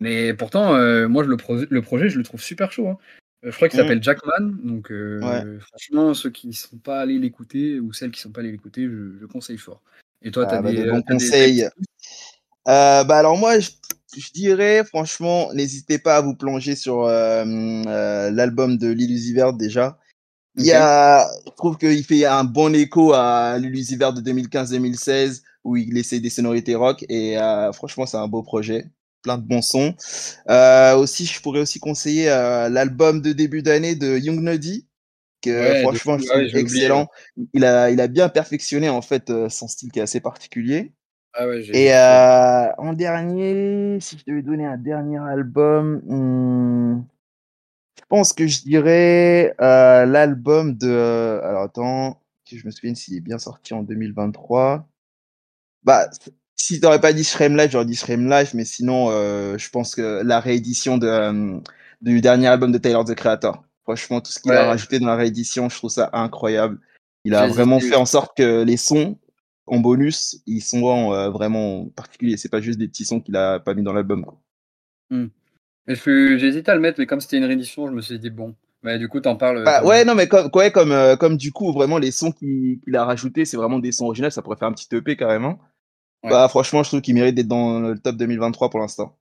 Mais 0.00 0.34
pourtant, 0.34 0.72
moi, 1.08 1.24
le, 1.24 1.36
le, 1.70 1.82
projet, 1.82 2.08
je 2.08 2.18
le 2.18 2.24
trouve 2.24 2.42
super 2.42 2.72
chaud. 2.72 2.88
Hein. 2.88 2.98
Je 3.42 3.50
crois 3.50 3.68
qu'il 3.68 3.78
s'appelle 3.78 3.98
mmh. 3.98 4.02
Jackman. 4.02 4.56
Donc, 4.62 4.92
franchement, 5.60 6.14
ceux 6.14 6.30
qui 6.30 6.48
ne 6.48 6.52
sont 6.52 6.78
pas 6.78 7.00
allés 7.00 7.18
l'écouter 7.18 7.78
ou 7.78 7.92
celles 7.92 8.10
qui 8.10 8.20
ne 8.20 8.22
sont 8.22 8.32
pas 8.32 8.40
allés 8.40 8.52
l'écouter, 8.52 8.84
je, 8.84 9.26
conseille 9.26 9.58
fort. 9.58 9.82
Et 10.22 10.30
toi, 10.30 10.46
tu 10.46 10.54
as, 10.54 10.58
ah, 10.58 10.62
bah, 10.62 10.72
des, 10.72 10.84
bons 10.84 11.02
conseils. 11.02 11.68
bah 12.66 13.06
alors 13.10 13.36
moi, 13.36 13.58
je, 13.58 13.70
dirais 14.32 14.84
franchement, 14.84 15.52
n'hésitez 15.52 15.98
pas 15.98 16.16
à 16.16 16.20
vous 16.22 16.34
plonger 16.34 16.76
sur 16.76 17.04
l'album 17.04 18.78
de 18.78 18.88
l'Illusiver 18.88 19.50
déjà. 19.58 19.98
Il 20.56 20.64
y 20.64 20.72
a, 20.72 21.26
je 21.46 21.50
trouve 21.56 21.76
qu'il 21.76 22.04
fait 22.04 22.24
un 22.26 22.44
bon 22.44 22.74
écho 22.74 23.12
à 23.12 23.58
l'Illusiver 23.58 24.10
de 24.14 24.20
2015-2016 24.20 25.42
où 25.64 25.76
il 25.76 25.92
laissait 25.92 26.20
des 26.20 26.30
sonorités 26.30 26.76
rock 26.76 27.04
et 27.08 27.36
franchement 27.72 28.06
c'est 28.06 28.18
un 28.18 28.28
beau 28.28 28.42
projet 28.42 28.86
plein 29.24 29.38
de 29.38 29.42
bons 29.42 29.62
sons. 29.62 29.96
Euh, 30.48 30.94
aussi, 30.94 31.26
je 31.26 31.40
pourrais 31.40 31.60
aussi 31.60 31.80
conseiller 31.80 32.30
euh, 32.30 32.68
l'album 32.68 33.20
de 33.20 33.32
début 33.32 33.62
d'année 33.62 33.96
de 33.96 34.18
Young 34.18 34.40
Nuddy, 34.40 34.86
que 35.42 35.80
franchement, 35.80 36.18
je 36.18 36.26
trouve 36.26 36.56
excellent. 36.60 37.08
Il 37.52 37.64
a, 37.64 37.90
il 37.90 38.00
a 38.00 38.06
bien 38.06 38.28
perfectionné 38.28 38.88
en 38.88 39.02
fait 39.02 39.30
euh, 39.30 39.48
son 39.48 39.66
style 39.66 39.90
qui 39.90 39.98
est 39.98 40.02
assez 40.02 40.20
particulier. 40.20 40.92
Ah 41.32 41.48
ouais, 41.48 41.64
Et 41.72 41.92
euh, 41.92 42.72
en 42.78 42.92
dernier, 42.92 43.98
si 44.00 44.16
je 44.18 44.30
devais 44.30 44.42
donner 44.42 44.66
un 44.66 44.76
dernier 44.76 45.18
album, 45.18 46.00
hmm, 46.04 47.04
je 47.98 48.04
pense 48.08 48.32
que 48.32 48.46
je 48.46 48.62
dirais 48.62 49.54
l'album 49.58 50.76
de. 50.76 51.40
alors 51.42 51.62
attends, 51.62 52.20
si 52.44 52.58
je 52.58 52.66
me 52.66 52.70
souviens 52.70 52.94
s'il 52.94 53.16
est 53.16 53.20
bien 53.20 53.38
sorti 53.38 53.74
en 53.74 53.82
2023. 53.82 54.86
Bah, 55.82 56.08
si 56.64 56.80
t'aurais 56.80 57.00
pas 57.00 57.12
dit 57.12 57.24
Shrem 57.24 57.58
Life, 57.58 57.72
j'aurais 57.72 57.84
dit 57.84 57.94
Shrem 57.94 58.30
Life, 58.30 58.54
mais 58.54 58.64
sinon, 58.64 59.10
euh, 59.10 59.58
je 59.58 59.68
pense 59.68 59.94
que 59.94 60.22
la 60.24 60.40
réédition 60.40 60.96
de, 60.96 61.06
euh, 61.06 61.58
du 62.00 62.22
dernier 62.22 62.46
album 62.46 62.72
de 62.72 62.78
Taylor 62.78 63.04
the 63.04 63.14
Creator. 63.14 63.62
Franchement, 63.82 64.22
tout 64.22 64.32
ce 64.32 64.40
qu'il 64.40 64.50
a 64.52 64.64
rajouté 64.64 64.98
dans 64.98 65.08
la 65.08 65.16
réédition, 65.16 65.68
je 65.68 65.76
trouve 65.76 65.90
ça 65.90 66.08
incroyable. 66.14 66.78
Il 67.26 67.34
a 67.34 67.48
vraiment 67.48 67.80
fait 67.80 67.96
en 67.96 68.06
sorte 68.06 68.34
que 68.34 68.62
les 68.62 68.78
sons 68.78 69.18
en 69.66 69.78
bonus, 69.78 70.40
ils 70.46 70.62
sont 70.62 71.12
euh, 71.12 71.28
vraiment 71.28 71.84
particuliers. 71.96 72.38
C'est 72.38 72.48
pas 72.48 72.62
juste 72.62 72.78
des 72.78 72.88
petits 72.88 73.04
sons 73.04 73.20
qu'il 73.20 73.36
a 73.36 73.60
pas 73.60 73.74
mis 73.74 73.82
dans 73.82 73.92
l'album. 73.92 74.24
Hmm. 75.10 75.26
J'ai 75.86 76.46
hésité 76.46 76.70
à 76.70 76.74
le 76.74 76.80
mettre, 76.80 76.98
mais 76.98 77.04
comme 77.04 77.20
c'était 77.20 77.36
une 77.36 77.44
réédition, 77.44 77.88
je 77.88 77.92
me 77.92 78.00
suis 78.00 78.18
dit 78.18 78.30
bon. 78.30 78.54
Mais 78.82 78.98
du 78.98 79.08
coup, 79.08 79.20
t'en 79.20 79.36
parles. 79.36 79.64
Bah, 79.64 79.84
ouais, 79.84 80.06
non, 80.06 80.14
mais 80.14 80.28
comme, 80.28 80.48
ouais, 80.54 80.70
comme, 80.70 80.94
comme 81.18 81.36
du 81.36 81.52
coup, 81.52 81.72
vraiment, 81.72 81.98
les 81.98 82.10
sons 82.10 82.32
qu'il 82.32 82.80
a 82.94 83.04
rajoutés, 83.04 83.44
c'est 83.44 83.58
vraiment 83.58 83.78
des 83.78 83.92
sons 83.92 84.06
originaux. 84.06 84.30
Ça 84.30 84.40
pourrait 84.40 84.56
faire 84.56 84.68
un 84.68 84.72
petit 84.72 84.88
EP 84.94 85.16
carrément. 85.16 85.58
Bah, 86.30 86.48
franchement, 86.48 86.82
je 86.82 86.88
trouve 86.88 87.02
qu'il 87.02 87.14
mérite 87.14 87.34
d'être 87.34 87.48
dans 87.48 87.80
le 87.80 87.98
top 87.98 88.16
2023 88.16 88.70
pour 88.70 88.80
l'instant. 88.80 89.16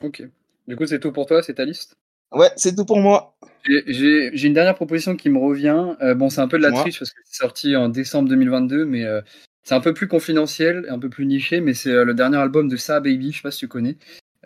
Ok. 0.00 0.22
Du 0.66 0.76
coup, 0.76 0.86
c'est 0.86 1.00
tout 1.00 1.12
pour 1.12 1.26
toi, 1.26 1.42
c'est 1.42 1.54
ta 1.54 1.64
liste? 1.64 1.96
Ouais, 2.32 2.50
c'est 2.56 2.74
tout 2.74 2.84
pour 2.84 3.00
moi. 3.00 3.36
J'ai 3.66 4.46
une 4.46 4.54
dernière 4.54 4.74
proposition 4.74 5.16
qui 5.16 5.30
me 5.30 5.38
revient. 5.38 5.94
Euh, 6.02 6.14
bon, 6.14 6.30
c'est 6.30 6.40
un 6.40 6.48
peu 6.48 6.58
de 6.58 6.62
la 6.62 6.72
triche 6.72 6.98
parce 6.98 7.12
que 7.12 7.20
c'est 7.24 7.36
sorti 7.36 7.76
en 7.76 7.88
décembre 7.88 8.28
2022, 8.28 8.84
mais 8.84 9.04
euh, 9.04 9.20
c'est 9.62 9.74
un 9.74 9.80
peu 9.80 9.94
plus 9.94 10.08
confidentiel, 10.08 10.86
un 10.90 10.98
peu 10.98 11.08
plus 11.08 11.26
niché, 11.26 11.60
mais 11.60 11.74
c'est 11.74 11.90
euh, 11.90 12.04
le 12.04 12.14
dernier 12.14 12.38
album 12.38 12.68
de 12.68 12.76
Sa 12.76 13.00
Baby, 13.00 13.32
je 13.32 13.36
sais 13.36 13.42
pas 13.42 13.50
si 13.50 13.60
tu 13.60 13.68
connais. 13.68 13.96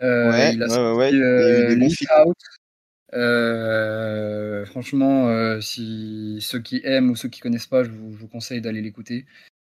ouais, 0.01 0.53
il 0.53 0.63
a 0.63 0.69
sorti 0.69 0.97
ouais, 0.97 1.91
Out. 2.25 2.37
franchement, 4.67 5.59
si 5.61 6.37
ceux 6.41 6.59
qui 6.59 6.81
aiment 6.83 7.11
ou 7.11 7.15
ceux 7.15 7.29
qui 7.29 7.41
connaissent 7.41 7.67
pas, 7.67 7.83
je 7.83 7.89
vous 7.91 8.27
conseille 8.27 8.61
d'aller 8.61 8.81
l'écouter. 8.81 9.25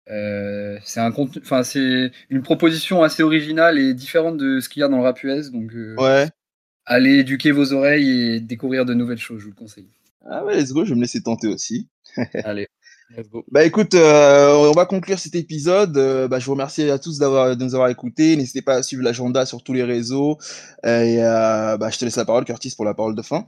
Euh, 0.10 0.78
c'est 0.84 1.00
un 1.00 1.12
enfin 1.12 1.64
c'est 1.64 2.12
une 2.30 2.42
proposition 2.42 3.04
assez 3.04 3.22
originale 3.22 3.78
et 3.78 3.94
différente 3.94 4.38
de 4.38 4.60
ce 4.60 4.68
qu'il 4.68 4.80
y 4.80 4.84
a 4.84 4.88
dans 4.88 4.98
le 4.98 5.04
rap 5.04 5.24
US. 5.24 5.52
Donc, 5.52 5.74
euh, 5.74 5.96
ouais. 5.98 6.28
allez 6.86 7.20
éduquer 7.20 7.52
vos 7.52 7.74
oreilles 7.74 8.10
et 8.10 8.40
découvrir 8.40 8.86
de 8.86 8.94
nouvelles 8.94 9.20
choses, 9.20 9.40
je 9.40 9.46
vous 9.46 9.52
le 9.52 9.56
conseille. 9.56 9.88
Ah 10.30 10.44
ouais, 10.44 10.60
let's 10.60 10.72
go, 10.72 10.84
je 10.84 10.90
vais 10.90 10.96
me 10.96 11.02
laisser 11.02 11.22
tenter 11.22 11.48
aussi. 11.48 11.88
allez. 12.44 12.68
Let's 13.16 13.30
go. 13.30 13.44
Bah 13.52 13.66
écoute, 13.66 13.96
euh, 13.96 14.54
on 14.54 14.72
va 14.74 14.86
conclure 14.86 15.18
cet 15.18 15.36
épisode. 15.36 15.94
bah, 16.30 16.40
je 16.40 16.46
vous 16.46 16.52
remercie 16.52 16.90
à 16.90 17.00
tous 17.00 17.18
d'avoir 17.18 17.56
de 17.56 17.64
nous 17.64 17.74
avoir 17.74 17.90
écoutés. 17.90 18.36
N'hésitez 18.36 18.62
pas 18.62 18.76
à 18.76 18.84
suivre 18.84 19.04
l'agenda 19.04 19.46
sur 19.46 19.64
tous 19.64 19.74
les 19.74 19.84
réseaux. 19.84 20.38
et 20.84 21.18
bah, 21.18 21.90
je 21.92 21.98
te 21.98 22.06
laisse 22.06 22.18
la 22.18 22.26
parole, 22.26 22.46
Curtis, 22.46 22.74
pour 22.76 22.86
la 22.86 22.94
parole 22.94 23.16
de 23.16 23.22
fin. 23.22 23.48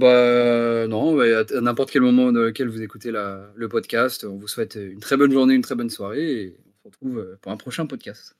Bah 0.00 0.86
non, 0.86 1.20
à 1.20 1.44
n'importe 1.60 1.90
quel 1.90 2.00
moment 2.00 2.32
dans 2.32 2.40
lequel 2.40 2.68
vous 2.68 2.80
écoutez 2.80 3.10
le 3.12 3.68
podcast, 3.68 4.24
on 4.24 4.36
vous 4.36 4.48
souhaite 4.48 4.76
une 4.76 4.98
très 4.98 5.18
bonne 5.18 5.30
journée, 5.30 5.52
une 5.52 5.60
très 5.60 5.74
bonne 5.74 5.90
soirée 5.90 6.42
et 6.42 6.56
on 6.66 6.72
se 6.72 6.96
retrouve 6.96 7.18
euh, 7.18 7.38
pour 7.42 7.52
un 7.52 7.58
prochain 7.58 7.84
podcast. 7.84 8.34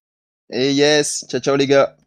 Et 0.48 0.72
yes, 0.72 1.26
ciao 1.28 1.38
ciao 1.38 1.56
les 1.56 1.66
gars. 1.66 2.00